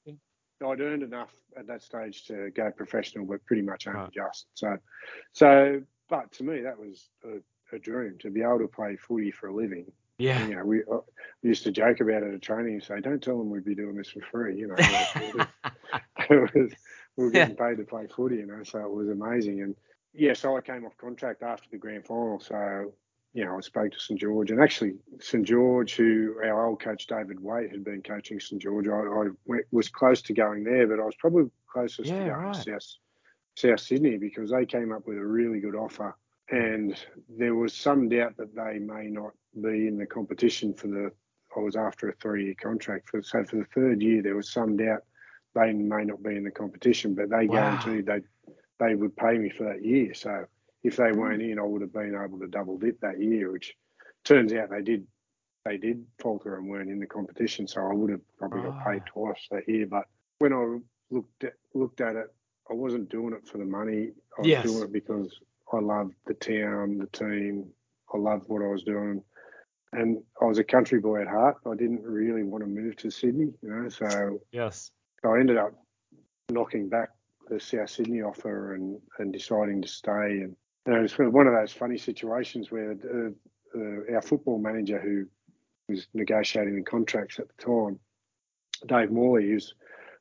[0.65, 4.11] I'd earned enough at that stage to go professional, but pretty much only Right.
[4.11, 4.47] just.
[4.53, 4.77] So,
[5.33, 9.31] so, but to me, that was a, a dream to be able to play footy
[9.31, 9.85] for a living.
[10.17, 10.47] Yeah.
[10.47, 10.99] You know, we, uh,
[11.43, 13.75] we used to joke about it at training and say, "Don't tell them we'd be
[13.75, 14.75] doing this for free." You know,
[16.29, 16.71] it was,
[17.17, 18.37] we were getting paid to play footy.
[18.37, 19.61] You know, so it was amazing.
[19.61, 19.75] And
[20.13, 22.39] yeah, so I came off contract after the grand final.
[22.39, 22.93] So
[23.33, 27.05] you know, I spoke to St George, and actually St George, who our old coach
[27.05, 30.87] David Waite had been coaching St George, I, I went, was close to going there,
[30.87, 32.53] but I was probably closest Yeah, to going right.
[32.53, 32.87] to South,
[33.57, 36.15] South Sydney because they came up with a really good offer,
[36.49, 41.11] and there was some doubt that they may not be in the competition for the
[41.57, 43.09] I was after a three-year contract.
[43.09, 45.03] For, so for the third year, there was some doubt
[45.55, 47.77] they may not be in the competition, but they wow.
[47.77, 48.21] guaranteed they
[48.77, 50.13] they would pay me for that year.
[50.13, 50.45] So
[50.83, 53.73] if they weren't in, I would have been able to double dip that year, which
[54.23, 55.07] turns out they did.
[55.63, 59.01] They did falter and weren't in the competition, so I would have probably got paid
[59.07, 59.11] ah.
[59.11, 59.87] twice that year.
[59.87, 60.03] But
[60.37, 60.77] when I
[61.09, 62.27] looked at, looked at it,
[62.69, 64.11] I wasn't doing it for the money.
[64.37, 64.63] I was yes.
[64.63, 65.39] doing it because
[65.73, 67.65] I loved the town, the team.
[68.13, 69.23] I loved what I was doing,
[69.91, 71.57] and I was a country boy at heart.
[71.65, 73.89] I didn't really want to move to Sydney, you know.
[73.89, 74.91] So yes,
[75.25, 75.73] I ended up
[76.49, 77.09] knocking back
[77.49, 80.41] the South Sydney offer and and deciding to stay.
[80.41, 80.55] And
[80.85, 85.25] you know, it's one of those funny situations where uh, uh, our football manager, who
[85.91, 87.99] was negotiating the contracts at the time,
[88.87, 89.73] Dave Morley, who's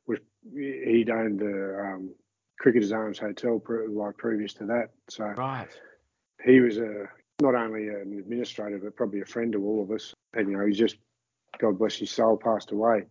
[0.06, 0.18] was
[0.52, 2.14] he'd owned the um,
[2.58, 4.90] Cricketers Arms Hotel like previous to that.
[5.08, 5.68] So right.
[6.44, 7.08] he was a
[7.42, 10.14] not only an administrator but probably a friend to all of us.
[10.34, 10.96] And you know, he just
[11.58, 13.04] God bless his soul passed away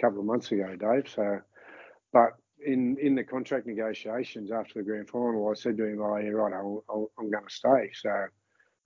[0.00, 1.08] couple of months ago, Dave.
[1.14, 1.40] So,
[2.12, 2.30] but
[2.64, 6.30] in in the contract negotiations after the grand final, I said to him, "Oh, yeah,
[6.30, 8.10] right, I'll, I'll, I'm going to stay." So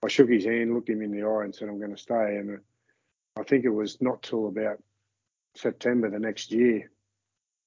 [0.03, 2.37] I shook his hand, looked him in the eye, and said, "I'm going to stay."
[2.37, 4.81] And uh, I think it was not till about
[5.55, 6.91] September the next year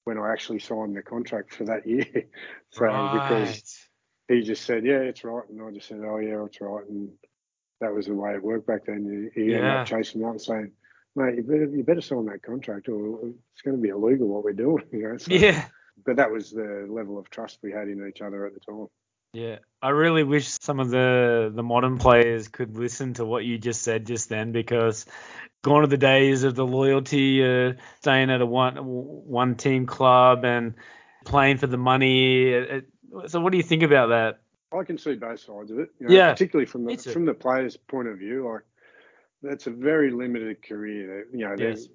[0.05, 2.05] when I actually signed the contract for that year.
[2.71, 3.13] so right.
[3.13, 3.87] because
[4.27, 7.09] he just said, "Yeah, it's right," and I just said, "Oh yeah, it's right," and
[7.81, 9.31] that was the way it worked back then.
[9.33, 9.57] He yeah.
[9.57, 10.71] ended up chasing me up and saying,
[11.15, 13.19] "Mate, you better you better sign that contract, or
[13.53, 15.17] it's going to be illegal what we're doing." You know.
[15.17, 15.65] So, yeah.
[16.05, 18.87] But that was the level of trust we had in each other at the time.
[19.33, 23.57] Yeah, I really wish some of the the modern players could listen to what you
[23.57, 25.05] just said just then because
[25.61, 30.45] gone are the days of the loyalty, uh, staying at a one one team club
[30.45, 30.73] and
[31.25, 32.81] playing for the money.
[33.27, 34.39] So, what do you think about that?
[34.71, 35.89] I can see both sides of it.
[35.99, 38.51] You know, yeah, particularly from the from the player's point of view.
[38.51, 38.61] Like
[39.41, 41.25] that's a very limited career.
[41.33, 41.87] You know, yes.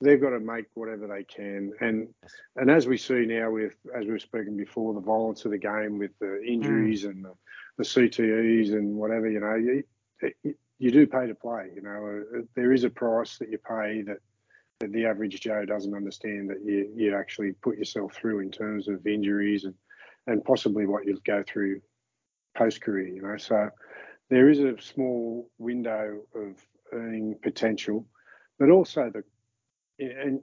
[0.00, 2.08] they've got to make whatever they can, and
[2.56, 5.98] and as we see now with as we've spoken before, the violence of the game
[5.98, 7.10] with the injuries mm.
[7.10, 7.32] and the,
[7.78, 9.28] the CTEs and whatever.
[9.28, 11.70] You know, you, you do pay to play.
[11.74, 14.18] You know, uh, there is a price that you pay that,
[14.80, 18.88] that the average Joe doesn't understand that you, you actually put yourself through in terms
[18.88, 19.74] of injuries and,
[20.26, 21.80] and possibly what you'll go through
[22.56, 23.08] post career.
[23.08, 23.70] You know, so
[24.28, 26.56] there is a small window of
[26.92, 28.06] earning potential,
[28.58, 29.22] but also the
[29.98, 30.40] and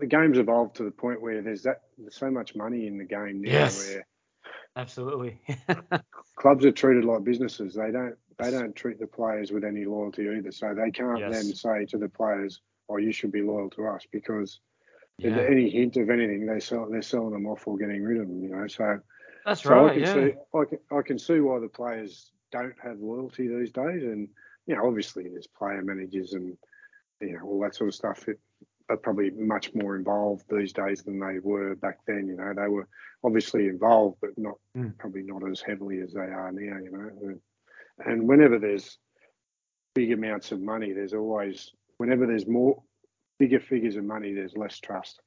[0.00, 3.04] the game's evolved to the point where there's that there's so much money in the
[3.04, 3.86] game now yes.
[3.86, 4.06] where
[4.76, 5.40] absolutely
[6.36, 7.74] clubs are treated like businesses.
[7.74, 10.52] They don't they don't treat the players with any loyalty either.
[10.52, 11.32] So they can't yes.
[11.32, 14.60] then say to the players, "Oh, you should be loyal to us," because
[15.18, 15.38] yeah.
[15.38, 18.42] any hint of anything, they sell they're selling them off or getting rid of them.
[18.42, 19.00] You know, so
[19.44, 19.90] that's so right.
[19.90, 20.14] I can yeah.
[20.14, 24.28] see I can, I can see why the players don't have loyalty these days, and
[24.66, 26.56] you know, obviously there's player managers and
[27.20, 28.28] you know all that sort of stuff.
[28.28, 28.38] It,
[28.88, 32.28] are probably much more involved these days than they were back then.
[32.28, 32.88] You know, they were
[33.24, 34.96] obviously involved, but not mm.
[34.98, 36.78] probably not as heavily as they are now.
[36.78, 37.34] You know,
[38.04, 38.98] and whenever there's
[39.94, 42.82] big amounts of money, there's always, whenever there's more
[43.38, 45.20] bigger figures of money, there's less trust.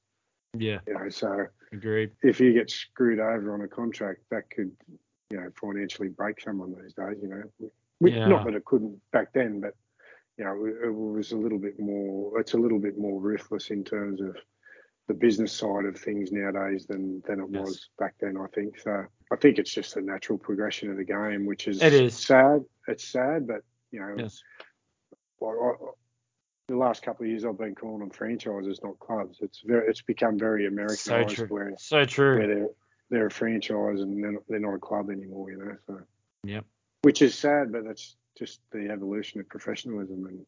[0.58, 0.80] Yeah.
[0.88, 2.12] You know, so agreed.
[2.22, 4.72] If you get screwed over on a contract, that could,
[5.32, 7.18] you know, financially break someone these days.
[7.22, 7.70] You know,
[8.02, 8.28] yeah.
[8.28, 9.74] not that it couldn't back then, but
[10.38, 12.40] you know, it was a little bit more.
[12.40, 14.38] It's a little bit more ruthless in terms of
[15.10, 17.66] the business side of things nowadays than than it yes.
[17.66, 18.38] was back then.
[18.38, 19.06] I think so.
[19.32, 22.64] I think it's just a natural progression of the game, which is it is sad.
[22.88, 24.42] It's sad, but you know, yes.
[25.44, 25.74] I,
[26.70, 29.40] the last couple of years I've been calling them franchises, not clubs.
[29.42, 31.32] It's very it's become very Americanized.
[31.32, 31.48] So true.
[31.48, 32.38] Where, so true.
[32.38, 32.70] Where they're
[33.10, 35.52] they're a franchise and they're not, they're not a club anymore.
[35.52, 36.00] You know, so
[36.44, 36.66] yep.
[37.02, 40.46] Which is sad, but that's just the evolution of professionalism, and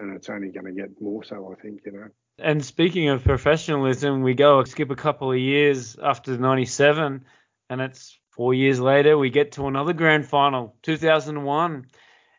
[0.00, 1.54] and it's only going to get more so.
[1.56, 2.08] I think you know.
[2.38, 7.24] And speaking of professionalism, we go skip a couple of years after '97,
[7.70, 11.86] and it's four years later we get to another grand final, 2001.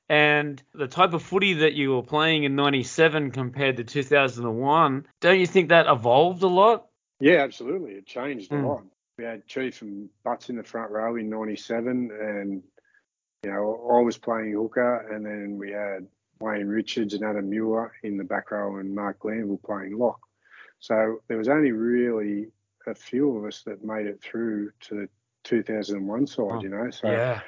[0.10, 5.40] And the type of footy that you were playing in '97 compared to 2001, don't
[5.40, 6.88] you think that evolved a lot?
[7.20, 7.92] Yeah, absolutely.
[7.94, 8.66] It changed a hmm.
[8.66, 8.84] lot.
[9.18, 12.64] We had Chief and Butts in the front row in '97, and
[13.44, 16.08] you know I was playing hooker, and then we had
[16.40, 20.20] Wayne Richards and Adam Muir in the back row and Mark Glanville playing lock.
[20.80, 22.48] So there was only really
[22.86, 25.10] a few of us that made it through to the
[25.46, 26.90] 2001 side, oh, you know.
[26.92, 27.42] So yeah.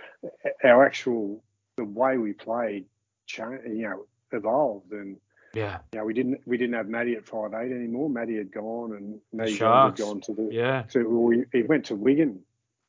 [0.64, 1.44] our actual
[1.76, 2.86] the way we played,
[3.26, 5.18] changed, you know, evolved and
[5.54, 8.10] yeah, you know, we didn't we didn't have Matty at five eight anymore.
[8.10, 10.84] Matty had gone and Matty had gone to the yeah.
[10.90, 12.40] So we, he went to Wigan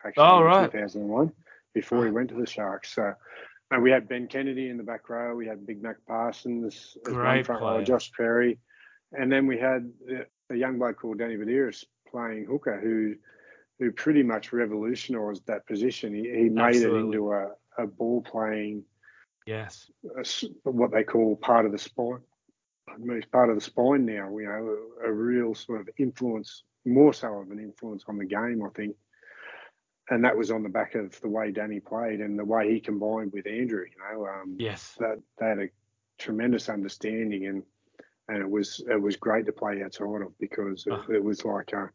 [0.05, 0.73] actually oh, in right.
[0.73, 1.33] 2001
[1.77, 2.95] before he went to the Sharks.
[2.95, 3.13] So
[3.71, 5.37] And we had Ben Kennedy in the back row.
[5.37, 7.85] We had Big Mac Parsons Great front row.
[7.85, 8.59] Josh Perry,
[9.13, 9.93] and then we had
[10.51, 13.15] a young bloke called Danny Buderus playing hooker, who
[13.79, 16.15] who pretty much revolutionised that position.
[16.15, 16.99] He, he made Absolutely.
[16.99, 18.85] it into a, a ball playing,
[19.47, 19.91] Yes.
[20.65, 22.23] a what they call part of the spine.
[22.89, 24.35] I it's part of the spine now.
[24.39, 28.25] You know, a, a real sort of influence, more so of an influence on the
[28.25, 28.97] game, I think.
[30.09, 32.81] And that was on the back of the way Danny played and the way he
[32.81, 33.85] combined with Andrew.
[33.85, 34.95] You know, um, Yes.
[35.01, 35.69] that they had a
[36.19, 37.63] tremendous understanding and
[38.29, 41.13] and it was it was great to play outside of because it, Oh.
[41.13, 41.87] it was like uh,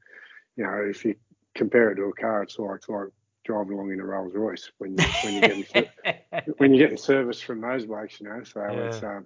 [0.55, 1.15] you know if you
[1.55, 3.07] compare it to a car it's like it's like
[3.43, 5.65] driving along in a Rolls Royce when you when you're getting
[6.57, 9.25] when you're getting service from those blokes you know so it's um,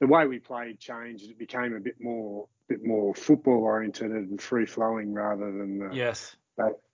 [0.00, 4.40] the way we played changed it became a bit more bit more football oriented and
[4.40, 6.36] free flowing rather than the yes.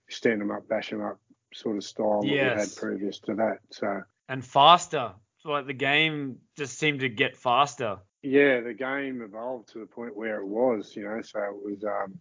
[0.08, 1.18] stand them up bash them up
[1.54, 5.12] sort of style that we had previous to that so And faster.
[5.36, 7.98] It's like the game just seemed to get faster.
[8.22, 11.20] Yeah, the game evolved to the point where it was, you know.
[11.22, 12.18] So it was, um,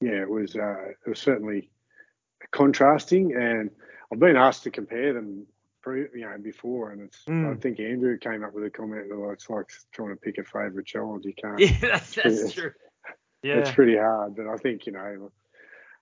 [0.00, 1.70] yeah, it was, uh, it was certainly
[2.50, 3.70] contrasting, and
[4.12, 5.46] I've been asked to compare them,
[5.82, 7.22] pre, you know, before, and it's.
[7.28, 7.60] I Mm.
[7.62, 10.86] think Andrew came up with a comment that it's like trying to pick a favourite
[10.86, 11.24] child.
[11.24, 11.58] You can't.
[11.60, 12.72] Yeah, that's, that's It's- true.
[13.44, 15.32] It's pretty hard, but I think you know,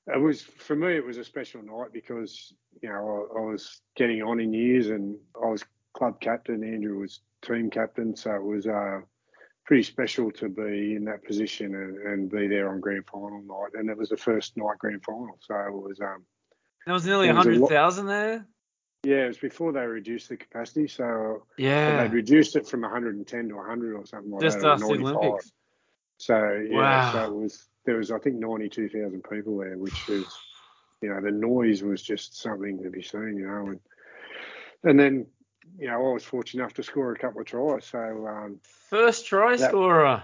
[0.06, 0.96] it was for me.
[0.96, 4.88] It was a special night because you know I, I was getting on in years,
[4.88, 6.62] and I was club captain.
[6.64, 9.00] Andrew was team captain, so it was uh,
[9.64, 13.78] pretty special to be in that position and, and be there on grand final night.
[13.78, 16.24] And it was the first night grand final, so it was um,
[16.86, 18.46] There was nearly a 100,000 there.
[19.04, 22.02] yeah, it was before they reduced the capacity, so Yeah.
[22.02, 24.66] they'd reduced it from 110 to 100 or something like Just that.
[24.66, 25.52] or after the Olympics.
[26.18, 27.12] So yeah, Wow.
[27.12, 30.42] so it was there was I think 92,000 people there, which was
[31.02, 33.80] you know the noise was just something to be seen, you know, and
[34.84, 35.26] and then
[35.76, 38.60] you know I was fortunate enough to score a couple of tries, so um,
[38.90, 40.22] First try That- scorer.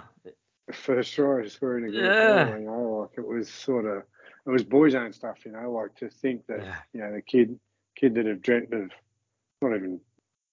[0.72, 2.44] first try scoring a grand Yeah.
[2.44, 4.04] final, you know, like it was sort of
[4.46, 6.76] it was boys' own stuff, you know, like to think that Yeah.
[6.92, 7.58] you know the kid
[7.96, 8.92] kid that have dreamt of
[9.60, 10.00] not even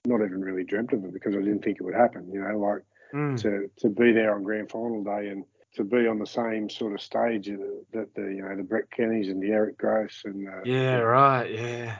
[0.05, 2.57] not even really dreamt of it because I didn't think it would happen, you know,
[2.57, 2.82] like
[3.14, 3.39] Mm.
[3.43, 5.45] to to be there on grand final day and
[5.76, 9.30] to be on the same sort of stage that the you know the Brett Kennys
[9.30, 11.50] and the Eric Grothe and uh, Yeah, right.
[11.50, 11.96] Yeah.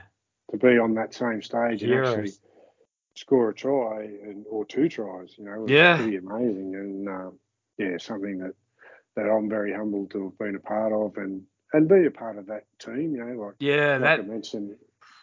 [0.52, 2.32] to be on that same stage and actually
[3.16, 5.98] score a try and or two tries, you know, was Yeah.
[5.98, 7.40] pretty amazing and um,
[7.78, 8.54] yeah, something that
[9.16, 11.44] that I'm very humbled to have been a part of and
[11.74, 14.28] and be a part of that team, you know, like Yeah, like I that.
[14.28, 14.76] mentioned,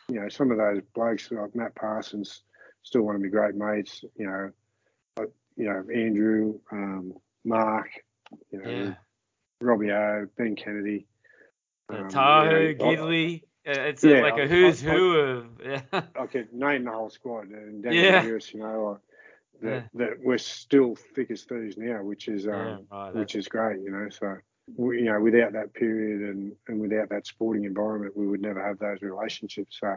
[0.09, 2.43] you know, some of those blokes like Matt Parsons,
[2.83, 4.05] still one of my great mates.
[4.17, 4.51] You know,
[5.19, 7.91] like, you know Andrew, um, Mark,
[8.51, 8.95] you know, Yeah.
[9.61, 11.07] Robbie O, Ben Kennedy,
[11.93, 13.43] Uh, um, Tahu, you know, Gidley.
[13.66, 15.47] Uh, It's Yeah, a, like I- a who's I- who of.
[15.64, 15.83] Yeah.
[15.93, 18.20] I could name the whole squad and Danny Yeah.
[18.22, 19.01] Harris, you know, like,
[19.62, 19.83] that, Yeah.
[19.95, 23.14] that we're still thick as thieves now, which is um, right.
[23.14, 24.09] which is great, you know.
[24.09, 24.39] So,
[24.76, 28.64] we, you know, without that period and, and without that sporting environment, we would never
[28.64, 29.78] have those relationships.
[29.81, 29.97] So,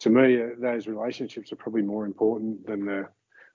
[0.00, 3.08] to me, uh, those relationships are probably more important than the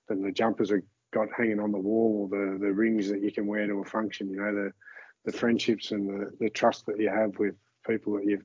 [0.08, 0.82] than the jumpers are
[1.12, 3.84] got hanging on the wall or the, the rings that you can wear to a
[3.84, 4.30] function.
[4.30, 4.72] You know, the
[5.24, 7.54] the friendships and the, the trust that you have with
[7.86, 8.44] people that you've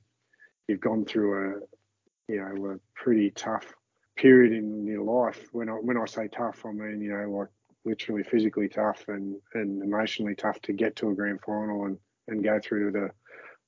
[0.68, 3.72] you've gone through a you know a pretty tough
[4.16, 5.48] period in your life.
[5.52, 7.48] When I when I say tough, I mean you know like
[7.84, 12.44] literally physically tough and, and emotionally tough to get to a grand final and, and
[12.44, 13.10] go through the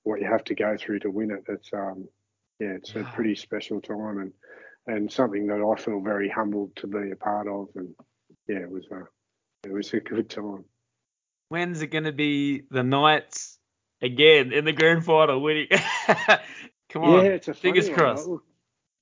[0.03, 1.45] what you have to go through to win it.
[1.49, 2.09] It's um
[2.59, 3.03] yeah, it's Yeah.
[3.03, 4.33] a pretty special time and
[4.87, 7.95] and something that I feel very humbled to be a part of and
[8.51, 9.03] yeah, it was a
[9.69, 10.65] it was a good time.
[11.49, 13.59] When's it going to be the Knights
[14.01, 15.69] again in the grand final winning?
[16.91, 17.25] Come on.
[17.25, 17.99] yeah, it's a fingers one.
[17.99, 18.29] crossed.
[18.29, 18.45] Look,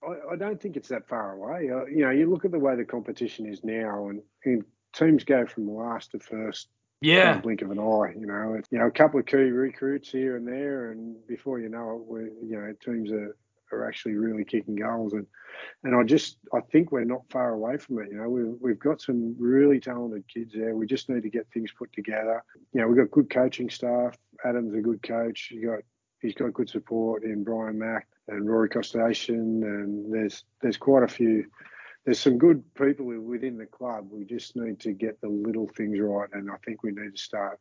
[0.02, 1.70] I, I don't think it's that far away.
[1.70, 5.24] Uh, you know, you look at the way the competition is now, and, and teams
[5.24, 6.68] go from last to first
[7.02, 7.34] in Yeah.
[7.36, 8.14] the blink of an eye.
[8.18, 11.60] You know, it's, you know, a couple of key recruits here and there, and before
[11.60, 13.36] you know it, we're, you know teams are,
[13.72, 15.26] are actually really kicking goals, and
[15.84, 18.08] and I just I think we're not far away from it.
[18.10, 20.74] You know, we've we've got some really talented kids there.
[20.74, 22.42] We just need to get things put together.
[22.72, 24.16] You know, we've got good coaching staff.
[24.44, 25.50] Adam's a good coach.
[25.50, 25.80] You got
[26.20, 31.08] he's got good support in Brian Mack and Rory Kostjasyn, and there's there's quite a
[31.08, 31.46] few
[32.04, 34.08] there's some good people within the club.
[34.10, 37.22] We just need to get the little things right, and I think we need to
[37.22, 37.60] start.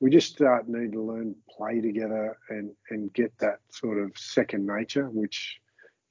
[0.00, 4.66] We just start need to learn play together and and get that sort of second
[4.66, 5.08] nature.
[5.10, 5.60] Which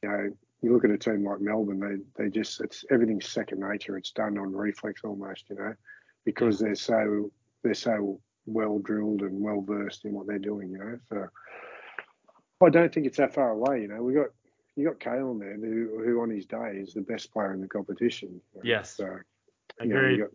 [0.04, 0.30] you know,
[0.62, 3.98] you look at a team like Melbourne, they they just it's everything's second nature.
[3.98, 5.74] It's done on reflex almost, you know,
[6.26, 6.62] because mm.
[6.62, 7.32] they're so
[7.64, 11.00] they're so well drilled and well versed in what they're doing, you know.
[11.10, 11.28] So
[12.66, 13.82] I don't think it's that far away.
[13.82, 14.28] You know, we got
[14.76, 17.68] you got Kalyn there, who, who on his day is the best player in the
[17.68, 18.40] competition.
[18.64, 18.96] Yes.
[18.96, 19.06] So
[19.80, 19.90] Agreed.
[19.90, 20.30] you, know, you got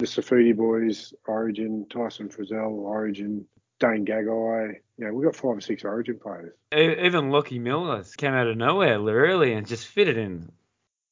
[0.00, 3.46] the Saifiti boys, Origin, Tyson Frizell, Origin,
[3.78, 4.76] Dane Gagai.
[4.98, 6.52] You know, we've got five or six Origin players.
[6.74, 10.50] Even Lockie Miller came out of nowhere early and just fitted in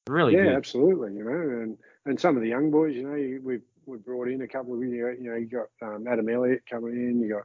[0.08, 0.54] really yeah, good.
[0.54, 1.14] absolutely.
[1.14, 1.30] You know,
[1.62, 4.74] and and some of the young boys, you know, we've we brought in a couple
[4.74, 7.44] of you know, you know you got um, Adam Elliott coming in, you got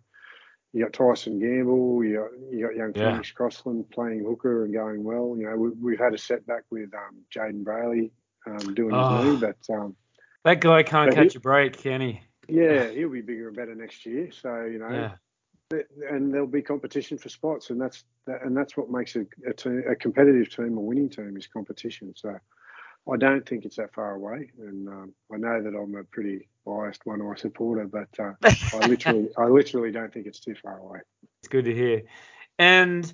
[0.74, 3.12] you got Tyson Gamble, you got you got young Yeah.
[3.12, 5.36] Phoenix Crossland playing hooker and going well.
[5.38, 8.12] You know, we, we've had a setback with um, Jayden Brailey
[8.48, 9.18] um, doing Oh.
[9.22, 9.96] his knee, but um,
[10.44, 12.22] That guy can't But he- catch a break, can he?
[12.48, 14.32] yeah, he'll be bigger and better next year.
[14.32, 15.16] So you know, Yeah.
[15.72, 19.26] th- and there'll be competition for spots, and that's that, and that's what makes a,
[19.48, 22.14] a, team, a competitive team a winning team is competition.
[22.16, 22.38] So
[23.12, 26.50] I don't think it's that far away, and um, I know that I'm a pretty
[26.66, 28.34] biased one eye supporter, but uh,
[28.74, 31.00] I literally I literally don't think it's too far away.
[31.42, 32.04] It's good to hear.
[32.60, 33.12] And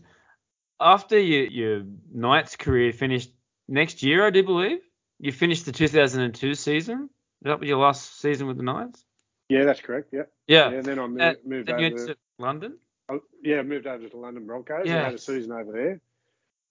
[0.80, 3.32] after your, your Knights career finished
[3.68, 4.80] next year, I do believe,
[5.20, 7.10] you finished the 2002 season.
[7.44, 9.04] That your last season with the Knights?
[9.48, 10.10] Yeah, that's correct.
[10.12, 10.70] Yeah, Yeah.
[10.70, 10.78] yeah.
[10.78, 12.08] And then I moved, Uh, moved over.
[12.08, 12.78] To, London.
[13.10, 14.86] oh, yeah, moved over to the London Broncos.
[14.86, 14.98] Yeah.
[14.98, 16.02] and had a season over there.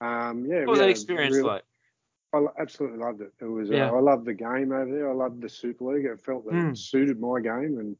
[0.01, 1.63] Um, yeah, What was that experience real- like?
[2.31, 3.33] I absolutely loved it.
[3.41, 3.69] It was.
[3.69, 3.89] Yeah.
[3.89, 5.09] Uh, I loved the game over there.
[5.09, 6.05] I loved the Super League.
[6.05, 6.71] It felt that Mm.
[6.71, 7.97] it suited my game, and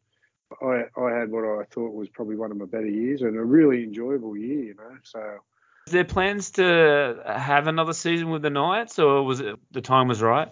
[0.62, 3.44] I I had what I thought was probably one of my better years and a
[3.44, 4.60] really enjoyable year.
[4.66, 5.40] You know, so
[5.88, 10.08] Is there plans to have another season with the Knights, or was it the time
[10.08, 10.50] was right?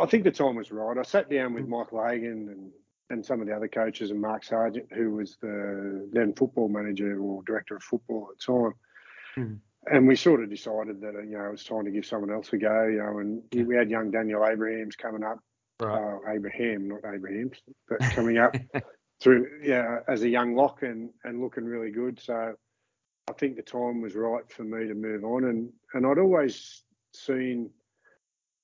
[0.00, 0.96] I think the time was right.
[0.98, 2.70] I sat down with Michael Hagan and,
[3.10, 7.18] and some of the other coaches and Mark Sargent, who was the then football manager
[7.20, 8.74] or director of football at the time.
[9.36, 9.60] Mhm.
[9.88, 12.52] And we sort of decided that you know it was time to give someone else
[12.52, 12.86] a go.
[12.86, 15.38] You know, and we had young Daniel Abrahams coming up,
[15.80, 15.96] Right.
[15.96, 18.56] uh, Abraham, not Abrahams, but coming up
[19.20, 22.18] through yeah as a young lock and and looking really good.
[22.18, 22.56] So
[23.28, 25.44] I think the time was right for me to move on.
[25.44, 26.82] And and I'd always
[27.12, 27.70] seen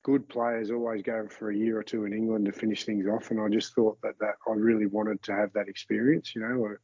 [0.02, 3.30] good players always go for a year or two in England to finish things off.
[3.30, 6.76] And I just thought that, that I really wanted to have that experience, you know,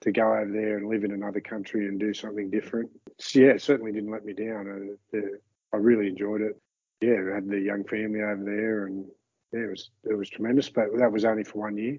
[0.00, 2.90] to go over there and live in another country and do something different.
[3.18, 4.68] So, yeah, it certainly didn't let me down.
[4.68, 5.38] Uh, the,
[5.72, 6.60] I really enjoyed it.
[7.00, 9.06] Yeah, I had the young family over there, and
[9.52, 10.68] yeah, it was it was tremendous.
[10.68, 11.98] But that was only for one year.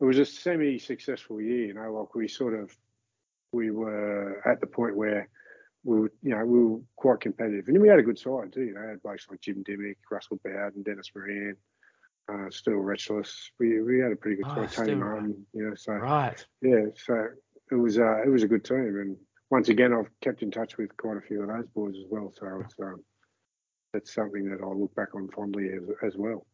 [0.00, 1.92] It was a semi-successful year, you know.
[1.92, 2.76] Like we sort of
[3.52, 5.28] we were at the point where
[5.84, 8.62] we were, you know, we were quite competitive, and we had a good side too.
[8.62, 11.56] You know, had blokes like Jim Dymock, Russell Bawden, Dennis Moran,
[12.30, 13.50] uh, Steele Retchless.
[13.58, 14.76] We we had a pretty good Oh, side.
[14.86, 15.74] Tony Martin, you know.
[15.74, 16.44] So Right.
[16.62, 17.28] yeah, so
[17.70, 19.16] it was uh, it was a good team, and
[19.50, 22.32] once again, I've kept in touch with quite a few of those boys as well.
[22.38, 23.02] So it's um,
[23.94, 26.46] it's something that I'll look back on fondly as, as well.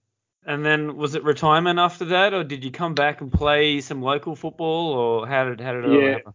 [0.47, 4.01] And then was it retirement after that, or did you come back and play some
[4.01, 6.13] local football, or how did how did it all Yeah.
[6.13, 6.33] happen?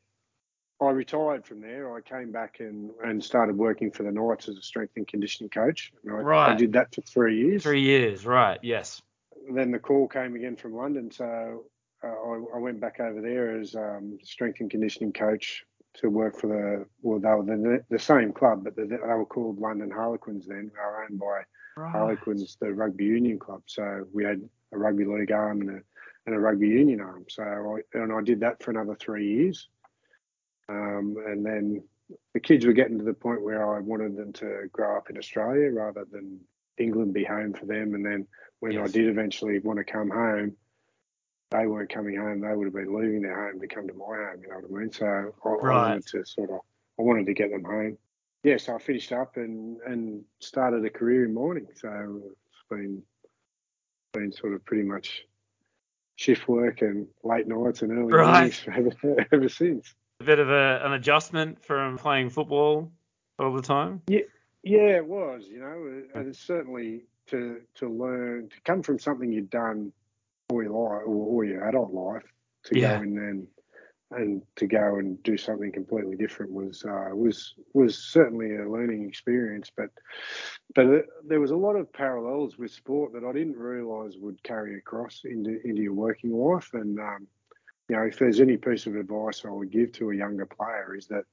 [0.82, 1.95] I retired from there.
[1.95, 5.49] I came back and, and started working for the Knights as a strength and conditioning
[5.49, 5.93] coach.
[6.03, 7.63] And I, I did that for three years.
[7.63, 8.59] Three years, right?
[8.63, 9.01] Yes.
[9.53, 11.65] Then the call came again from London, so
[12.03, 15.63] uh, I, I went back over there as um, strength and conditioning coach
[15.95, 19.25] to work for the well, they were the, the same club, but the, they were
[19.25, 20.47] called London Harlequins.
[20.47, 21.43] Then they were owned by
[21.77, 21.91] Right.
[21.91, 23.63] Harlequins, the rugby union club.
[23.65, 24.41] So we had
[24.73, 25.82] a rugby league arm and a,
[26.25, 27.25] and a rugby union arm.
[27.29, 29.69] So I, and I did that for another three years.
[30.72, 31.84] Um, and then
[32.34, 35.17] the kids were getting to the point where I wanted them to grow up in
[35.17, 36.39] Australia rather than
[36.78, 37.93] England be home for them.
[37.93, 38.28] And then
[38.59, 40.55] when I did eventually want to come home,
[41.51, 42.39] they weren't coming home.
[42.39, 44.41] They would have been leaving their home to come to my home.
[44.41, 44.91] You know what I mean?
[44.91, 46.59] So I, I wanted to sort of,
[46.99, 47.97] I wanted to get them home.
[48.43, 51.67] Yeah, so I finished up and, and started a career in mining.
[51.76, 53.03] So it's been
[54.13, 55.24] been sort of pretty much
[56.17, 58.28] shift work and late nights and early Right.
[58.28, 59.93] mornings ever, ever since.
[60.22, 62.91] A bit of a, an adjustment from playing football
[63.39, 64.03] all the time.
[64.05, 64.19] Yeah,
[64.61, 65.45] yeah, it was.
[65.49, 69.91] You know, and it's certainly to to learn to come from something you've done
[70.51, 72.22] all your life or all your adult life
[72.65, 72.97] to Yeah.
[72.97, 73.47] go in and
[74.11, 79.09] and to go and do something completely different was uh, was was certainly a learning
[79.09, 79.72] experience.
[79.76, 79.89] But
[80.76, 84.43] but it, there was a lot of parallels with sport that I didn't realise would
[84.43, 86.69] carry across into into your working life.
[86.74, 87.26] And um,
[87.91, 90.95] you know, if there's any piece of advice I would give to a younger player
[90.95, 91.25] is that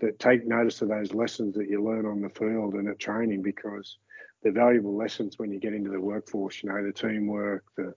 [0.00, 3.42] that take notice of those lessons that you learn on the field and at training
[3.42, 3.98] because
[4.40, 6.62] they're valuable lessons when you get into the workforce.
[6.62, 7.94] You know, the teamwork, the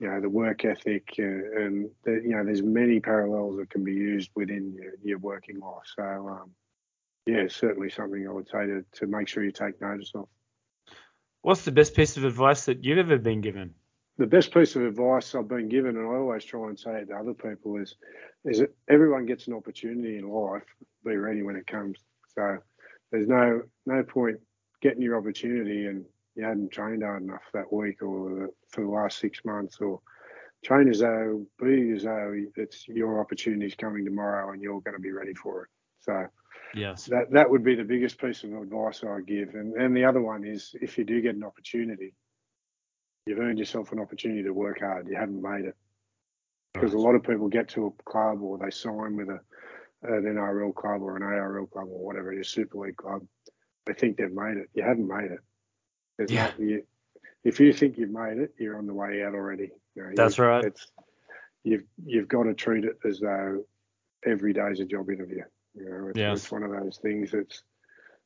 [0.00, 3.84] you know the work ethic, uh, and the, you know there's many parallels that can
[3.84, 5.86] be used within your, your working life.
[5.96, 6.50] So um,
[7.24, 10.26] yeah, certainly something I would say to to make sure you take notice of.
[11.42, 13.74] What's the best piece of advice that you've ever been given?
[14.18, 17.06] The best piece of advice I've been given, and I always try and say it
[17.06, 17.96] to other people, is
[18.44, 20.64] is that everyone gets an opportunity in life.
[21.04, 21.98] Be ready when it comes.
[22.34, 22.58] So
[23.10, 24.38] there's no no point
[24.82, 26.04] getting your opportunity and
[26.34, 30.00] you hadn't trained hard enough that week or for the last six months or
[30.64, 34.96] train as though be as though it's your opportunity is coming tomorrow and you're going
[34.96, 35.68] to be ready for it.
[36.00, 36.26] So
[36.74, 39.54] yes, that that would be the biggest piece of advice I give.
[39.54, 42.14] And and the other one is if you do get an opportunity,
[43.28, 45.06] you've earned yourself an opportunity to work hard.
[45.06, 45.76] You haven't made it
[46.72, 49.40] because a lot of people get to a club or they sign with a
[50.02, 53.22] an NRL club or an ARL club or whatever it is, Super League club.
[53.84, 54.70] They think they've made it.
[54.72, 55.40] You haven't made it.
[56.16, 56.52] There's yeah.
[56.56, 56.84] you,
[57.44, 59.70] if you think you've made it, you're on the way out already.
[59.96, 60.64] You know, That's right.
[60.64, 60.86] It's,
[61.64, 63.64] you've you've got to treat it as though
[64.24, 65.42] every day is a job interview.
[65.74, 66.38] You know, it's, yes.
[66.38, 67.62] it's one of those things that's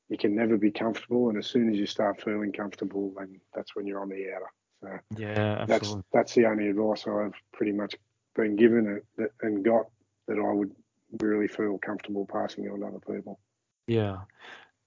[0.09, 3.74] you can never be comfortable, and as soon as you start feeling comfortable, then that's
[3.74, 4.53] when you're on the outer.
[4.83, 5.78] So yeah, absolutely.
[5.78, 7.95] that's that's the only advice I've pretty much
[8.35, 9.01] been given
[9.41, 9.87] and got
[10.26, 10.72] that I would
[11.20, 13.39] really feel comfortable passing on to other people.
[13.87, 14.22] Yeah.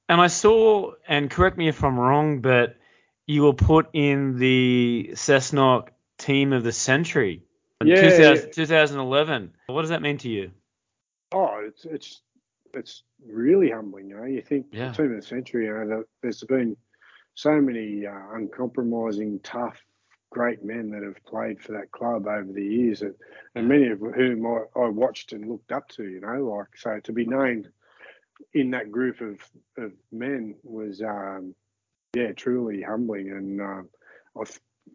[0.10, 2.78] And I saw, and correct me if I'm wrong, but
[3.26, 7.44] you were put in the Cessnock team of the century
[7.82, 9.54] in yeah, 2000, 2011.
[9.68, 10.52] What does that mean to you?
[11.32, 12.22] Oh, it's it's
[12.74, 14.10] it's really humbling.
[14.10, 14.90] You know, you think yeah.
[14.90, 15.66] the team of the century.
[15.66, 16.78] You know, there's been
[17.36, 19.78] so many uh, uncompromising, tough,
[20.32, 23.14] great men that have played for that club over the years, and,
[23.54, 26.04] and many of whom I, I, watched and looked up to.
[26.04, 27.70] You know, like so to be named
[28.54, 29.40] in that group of,
[29.78, 31.54] of men was, um,
[32.16, 33.90] yeah, truly humbling, and um,
[34.38, 34.44] I,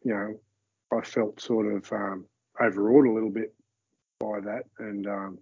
[0.03, 2.27] you know, I felt sort of um,
[2.59, 3.55] overawed a little bit
[4.19, 5.39] by that, and um,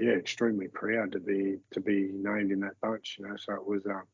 [0.00, 3.16] yeah, extremely proud to be to be named in that bunch.
[3.18, 4.04] You know, so it was, um,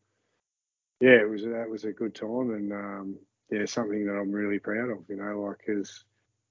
[1.01, 3.19] yeah, it was that was a good time, and um,
[3.51, 4.99] yeah, something that I'm really proud of.
[5.09, 6.05] You know, like because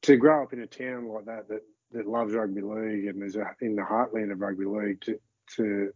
[0.03, 3.37] to grow up in a town like that that that loves rugby league and is
[3.61, 5.19] in the heartland of rugby league to
[5.55, 5.91] to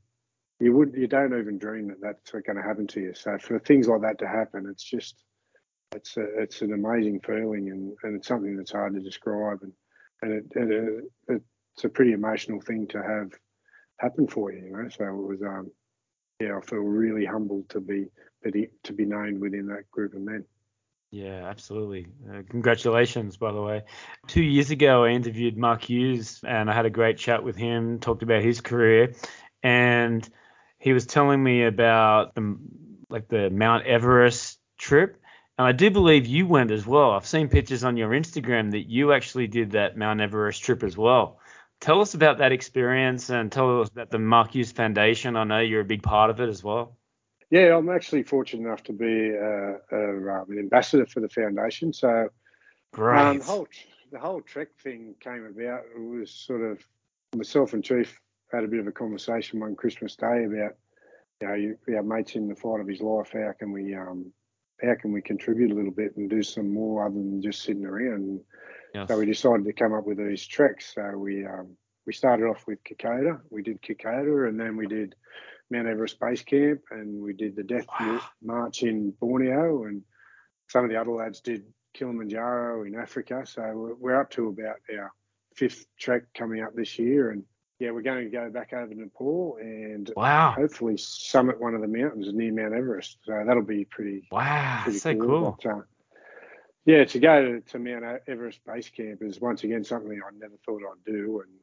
[0.60, 3.14] you would you don't even dream that that's going to happen to you.
[3.14, 5.24] So for things like that to happen, it's just
[5.96, 9.74] it's a, it's an amazing feeling and, and it's something that's hard to describe and
[10.22, 11.42] and, it, it,
[11.76, 13.32] it's a pretty emotional thing to have
[13.98, 14.66] happen for you.
[14.66, 15.72] You know, so it was um
[16.44, 18.08] yeah, I feel really humbled to be
[18.44, 20.44] to be named within that group of men.
[21.12, 22.08] Yeah, absolutely.
[22.30, 23.84] Uh, congratulations, by the way.
[24.28, 28.00] Two years ago, I interviewed Mark Hughes and I had a great chat with him,
[28.00, 29.14] talked about his career,
[29.62, 30.28] and
[30.80, 32.58] he was telling me about the,
[33.10, 35.22] like the Mount Everest trip.
[35.58, 37.12] And I do believe you went as well.
[37.12, 40.98] I've seen pictures on your Instagram that you actually did that Mount Everest trip as
[40.98, 41.38] well.
[41.84, 45.36] Tell us about that experience and tell us about the Mark Hughes Foundation.
[45.36, 46.96] I know you're a big part of it as well.
[47.52, 51.92] Yeah, I'm actually fortunate enough to be a, a, um, an ambassador for the foundation.
[51.92, 52.30] So,
[52.94, 53.20] Great.
[53.20, 53.68] Um, the whole
[54.14, 55.82] the whole trek thing came about.
[55.94, 56.80] It was sort of
[57.36, 58.18] myself and Chief
[58.54, 60.78] had a bit of a conversation one Christmas Day about
[61.42, 63.32] you know you, our mates in the fight of his life.
[63.34, 64.32] How can we um
[64.82, 67.84] how can we contribute a little bit and do some more other than just sitting
[67.84, 68.40] around?
[68.94, 69.08] Yes.
[69.08, 70.94] So we decided to come up with these treks.
[70.94, 71.76] So we um,
[72.06, 73.40] we started off with Kokoda.
[73.50, 75.16] We did Kokoda, and then we did
[75.72, 78.22] Mount Everest Base Camp, and we did the Death wow.
[78.42, 80.02] March in Borneo, and
[80.70, 81.64] some of the other lads did
[81.94, 83.44] Kilimanjaro in Africa.
[83.46, 85.12] So we're up to about our
[85.56, 87.44] fifth trek coming up this year, and
[87.80, 90.54] yeah, we're going to go back over to Nepal and wow.
[90.56, 93.18] hopefully summit one of the mountains near Mount Everest.
[93.26, 95.28] So that'll be pretty wow, pretty so cool.
[95.28, 95.60] cool.
[95.62, 95.82] But, uh,
[96.86, 100.56] yeah, to go to, to Mount Everest Base Camp is once again something I never
[100.66, 101.54] thought I'd do, and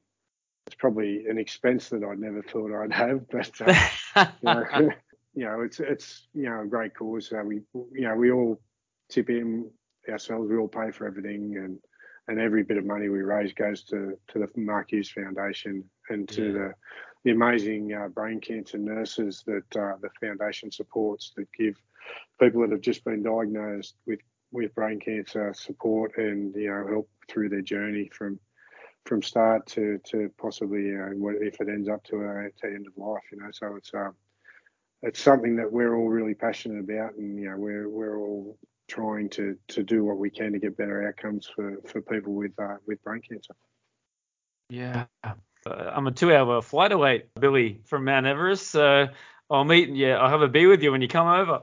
[0.66, 4.90] it's probably an expense that I never thought I'd have, but uh, you, know,
[5.34, 7.28] you, know, it's it's you know a great cause.
[7.28, 8.60] So we you know we all
[9.10, 9.70] tip in
[10.08, 10.48] ourselves.
[10.48, 11.78] We all pay for everything, and
[12.28, 16.28] and every bit of money we raise goes to to the Mark Hughes Foundation and
[16.30, 16.52] to yeah.
[16.52, 16.74] the
[17.24, 21.76] the amazing uh, brain cancer nurses that uh, the foundation supports that give
[22.40, 24.20] people that have just been diagnosed with
[24.52, 28.38] with brain cancer support and you know help through their journey from
[29.06, 32.86] from start to to possibly you know if it ends up to a to end
[32.86, 33.50] of life you know.
[33.52, 34.14] So it's um
[35.02, 38.58] it's something that we're all really passionate about and you know we're we're all
[38.88, 42.52] trying to to do what we can to get better outcomes for for people with
[42.58, 43.54] uh, with brain cancer.
[44.68, 45.06] Yeah.
[45.24, 45.34] Uh,
[45.66, 49.08] I'm a two hour flight away Billy from Mount Everest so
[49.50, 50.12] I'll meet you.
[50.12, 51.62] I'll have a beer with you when you come over.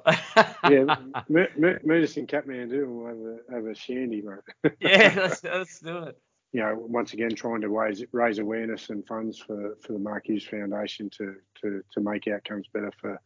[0.69, 0.95] yeah,
[1.29, 4.73] meet us in Kathmandu and we'll have a, have a shandy, mate.
[4.79, 6.17] yeah, let's, let's do it
[6.53, 10.25] you know, once again, trying to raise raise awareness and funds for, for the Mark
[10.25, 13.21] Hughes Foundation to, to, to make outcomes better for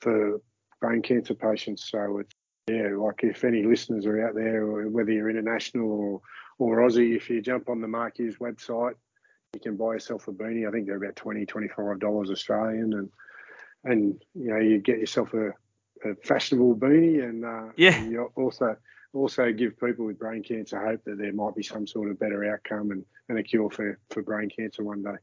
[0.00, 0.40] for
[0.80, 1.88] brain cancer patients.
[1.90, 2.34] So it's
[2.68, 6.20] yeah, like if any listeners are out there, whether you're international or
[6.58, 8.94] or Aussie, if you jump on the Mark Hughes website,
[9.54, 10.68] you can buy yourself a beanie.
[10.68, 13.10] I think they're about 20 $25 Australian, and
[13.84, 15.48] and you know you get yourself a,
[16.08, 17.94] a fashionable beanie, and, uh, yeah.
[17.94, 18.76] and you also
[19.12, 22.44] also give people with brain cancer hope that there might be some sort of better
[22.52, 25.16] outcome and, and a cure for, for brain cancer one day.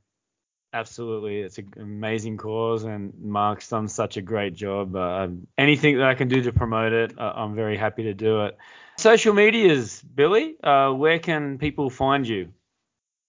[0.73, 4.95] Absolutely, it's an amazing cause, and Mark's done such a great job.
[4.95, 8.43] Uh, anything that I can do to promote it, uh, I'm very happy to do
[8.43, 8.57] it.
[8.97, 12.51] Social medias, Billy, uh, where can people find you?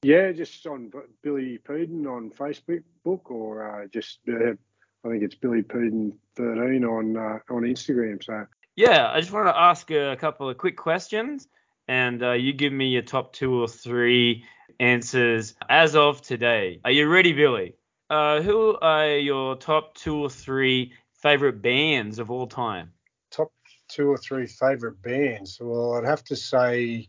[0.02, 0.90] Yeah, just on
[1.22, 4.54] Billy Peden on Facebook book, or uh, just uh,
[5.04, 8.22] I think it's Billy Peden 13 on uh, on Instagram.
[8.22, 8.46] So
[8.76, 11.48] yeah, I just wanted to ask a couple of quick questions,
[11.86, 14.44] and uh, you give me your top two or three
[14.80, 16.80] answers as of today.
[16.84, 17.74] Are you ready, Billy?
[18.10, 22.92] Uh, who are your top two or three favorite bands of all time?
[23.30, 23.52] Top
[23.88, 25.58] two or three favorite bands?
[25.60, 27.08] Well, I'd have to say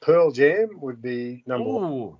[0.00, 1.74] Pearl Jam would be number Ooh.
[1.74, 2.16] one.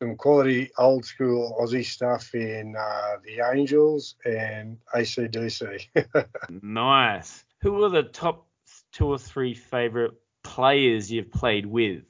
[0.00, 5.86] Some quality old school Aussie stuff in uh, The Angels and ACDC.
[6.62, 7.44] nice.
[7.62, 8.46] Who are the top
[8.92, 10.12] two or three favorite
[10.42, 12.02] players you've played with?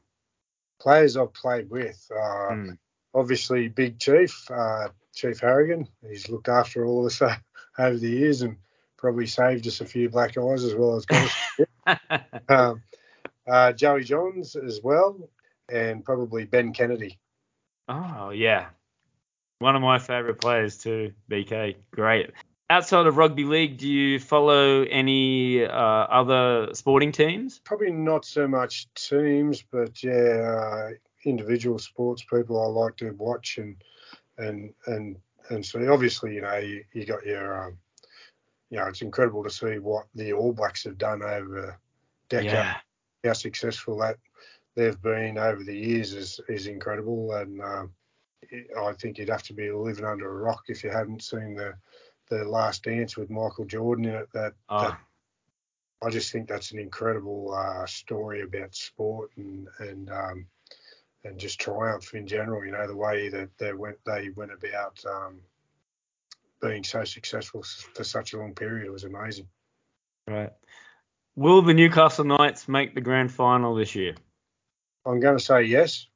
[0.81, 2.11] Players I've played with.
[2.11, 2.79] Uh, mm.
[3.15, 5.89] Obviously, Big Chief, uh, Chief Harragon.
[6.07, 7.37] He's looked after all of us uh,
[7.79, 8.57] over the years and
[8.97, 11.07] probably saved us a few black eyes as well as
[12.49, 12.83] um,
[13.47, 15.29] uh, Joey Johns as well,
[15.69, 17.19] and probably Ben Kennedy.
[17.89, 18.67] Oh yeah,
[19.59, 21.13] one of my favourite players too.
[21.31, 22.31] BK, great
[22.71, 27.61] outside of rugby league, do you follow any uh, other sporting teams?
[27.65, 30.91] Probably not so much teams, but yeah, uh,
[31.25, 33.77] individual sports people I like to watch and
[34.39, 35.17] and and
[35.49, 37.79] and so obviously you know you, you got your um,
[38.71, 41.79] you know it's incredible to see what the All Blacks have done over
[42.29, 42.53] decades.
[42.53, 42.77] Yeah.
[43.25, 44.19] How successful that
[44.77, 47.93] they've been over the years is is incredible, and um,
[48.79, 51.75] I think you'd have to be living under a rock if you hadn't seen the
[52.29, 54.29] the Last Dance with Michael Jordan in it.
[54.33, 54.83] That, oh.
[54.83, 54.99] that
[56.03, 60.47] I just think that's an incredible uh, story about sport and and um,
[61.25, 62.65] and just triumph in general.
[62.65, 65.41] You know the way that they went they went about um,
[66.61, 68.87] being so successful for such a long period.
[68.87, 69.49] It was amazing.
[70.29, 70.53] Right.
[71.35, 74.15] Will the Newcastle Knights make the grand final this year?
[75.07, 76.07] I'm going to say yes.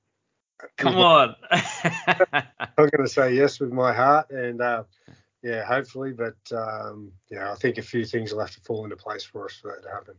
[0.77, 1.37] Come on.
[1.51, 2.45] I'm
[2.77, 4.85] going to say yes with my heart, and uh,
[5.43, 6.13] yeah, hopefully.
[6.13, 9.47] But um, yeah, I think a few things will have to fall into place for
[9.47, 10.15] us for that to happen.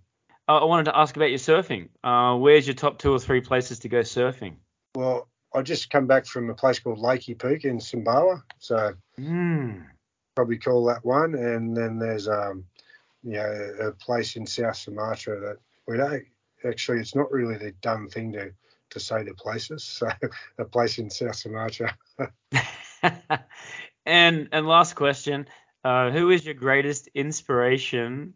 [0.47, 1.89] Uh, I wanted to ask about your surfing.
[2.03, 4.55] Uh, where's your top two or three places to go surfing?
[4.95, 9.85] Well, I just come back from a place called Lakey Peak in Sumbawa, so mm.
[10.35, 11.35] probably call that one.
[11.35, 12.65] And then there's um,
[13.23, 15.57] you know, a place in South Sumatra that
[15.87, 16.23] we don't
[16.65, 16.99] actually.
[16.99, 18.51] It's not really the dumb thing to
[18.91, 19.83] to say the places.
[19.99, 20.09] So
[20.57, 21.95] a place in South Sumatra.
[24.05, 25.47] And and last question,
[25.83, 28.33] uh, who is your greatest inspiration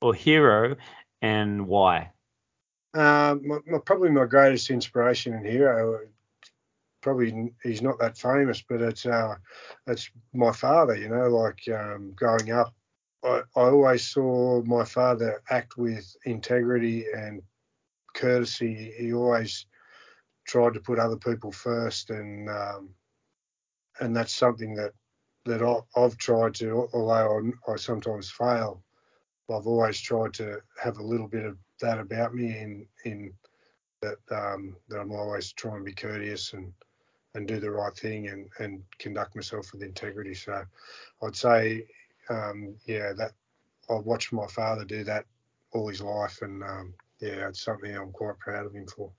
[0.00, 0.76] or hero,
[1.22, 2.10] and why?
[2.94, 6.00] Uh, my, my, probably my greatest inspiration and hero.
[7.00, 9.36] Probably he's not that famous, but it's uh,
[9.86, 10.96] it's my father.
[10.96, 12.74] You know, like um, growing up,
[13.22, 17.42] I, I always saw my father act with integrity and
[18.14, 18.92] courtesy.
[18.96, 19.66] He always
[20.46, 22.90] tried to put other people first, and um,
[24.00, 24.92] and that's something that
[25.46, 28.82] that I, have tried to, although I, I, sometimes fail,
[29.50, 33.32] I've always tried to have a little bit of that about me in in
[34.00, 36.72] that um, that I'm always trying to be courteous and
[37.34, 40.34] and do the right thing and and conduct myself with integrity.
[40.34, 40.64] So
[41.22, 41.86] I'd say,
[42.30, 43.32] um, yeah, that
[43.90, 45.26] I've watched my father do that
[45.72, 49.10] all his life, and um, yeah, it's something I'm quite proud of him for.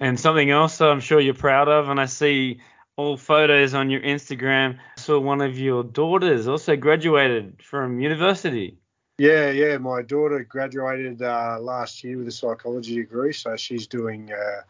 [0.00, 2.60] And something else I'm sure you're proud of, and I see
[2.96, 4.78] all photos on your Instagram.
[4.96, 8.78] I saw one of your daughters also graduated from university.
[9.18, 9.76] Yeah, yeah.
[9.76, 14.62] My daughter graduated uh, last year with a psychology degree, so she's doing uh,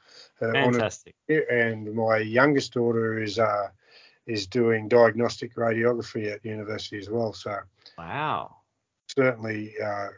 [0.52, 1.14] fantastic.
[1.28, 3.68] And my youngest daughter is uh,
[4.26, 7.32] is doing diagnostic radiography at university as well.
[7.32, 7.56] So
[7.96, 8.56] wow,
[9.16, 10.08] certainly uh,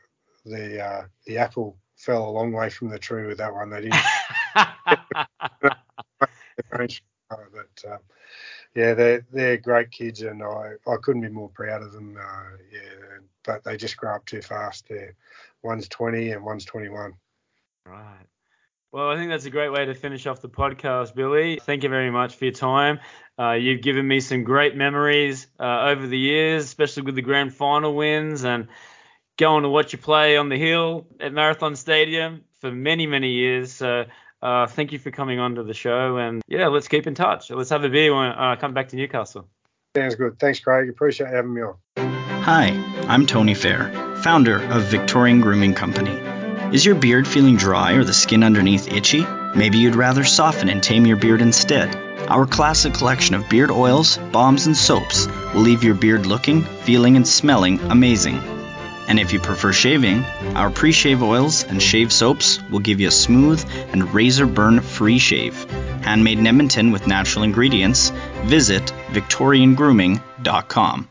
[0.44, 3.70] the uh, the apple fell a long way from the tree with that one.
[3.70, 4.04] They didn't.
[7.54, 7.98] but uh,
[8.74, 12.16] yeah, they're they're great kids, and I, I couldn't be more proud of them.
[12.20, 14.88] Uh, yeah, but they just grow up too fast.
[14.88, 15.14] There,
[15.62, 17.14] one's 20 and one's 21.
[17.86, 18.26] Right.
[18.92, 21.58] Well, I think that's a great way to finish off the podcast, Billy.
[21.60, 23.00] Thank you very much for your time.
[23.36, 27.52] Uh, you've given me some great memories uh, over the years, especially with the grand
[27.52, 28.68] final wins and
[29.36, 33.72] going to watch you play on the hill at Marathon Stadium for many, many years.
[33.72, 34.04] So
[34.42, 36.18] uh, thank you for coming on to the show.
[36.18, 37.50] And yeah, let's keep in touch.
[37.50, 39.48] Let's have a beer when I uh, come back to Newcastle.
[39.96, 40.38] Sounds good.
[40.38, 40.88] Thanks, Craig.
[40.88, 41.76] Appreciate having me on.
[42.42, 42.68] Hi,
[43.08, 43.90] I'm Tony Fair,
[44.22, 46.12] founder of Victorian Grooming Company.
[46.74, 49.24] Is your beard feeling dry or the skin underneath itchy?
[49.54, 51.94] Maybe you'd rather soften and tame your beard instead.
[52.28, 57.16] Our classic collection of beard oils, balms, and soaps will leave your beard looking, feeling,
[57.16, 58.63] and smelling amazing.
[59.06, 60.24] And if you prefer shaving,
[60.54, 64.80] our pre shave oils and shave soaps will give you a smooth and razor burn
[64.80, 65.64] free shave.
[66.02, 68.12] Handmade in Edmonton with natural ingredients,
[68.44, 71.08] visit VictorianGrooming.com.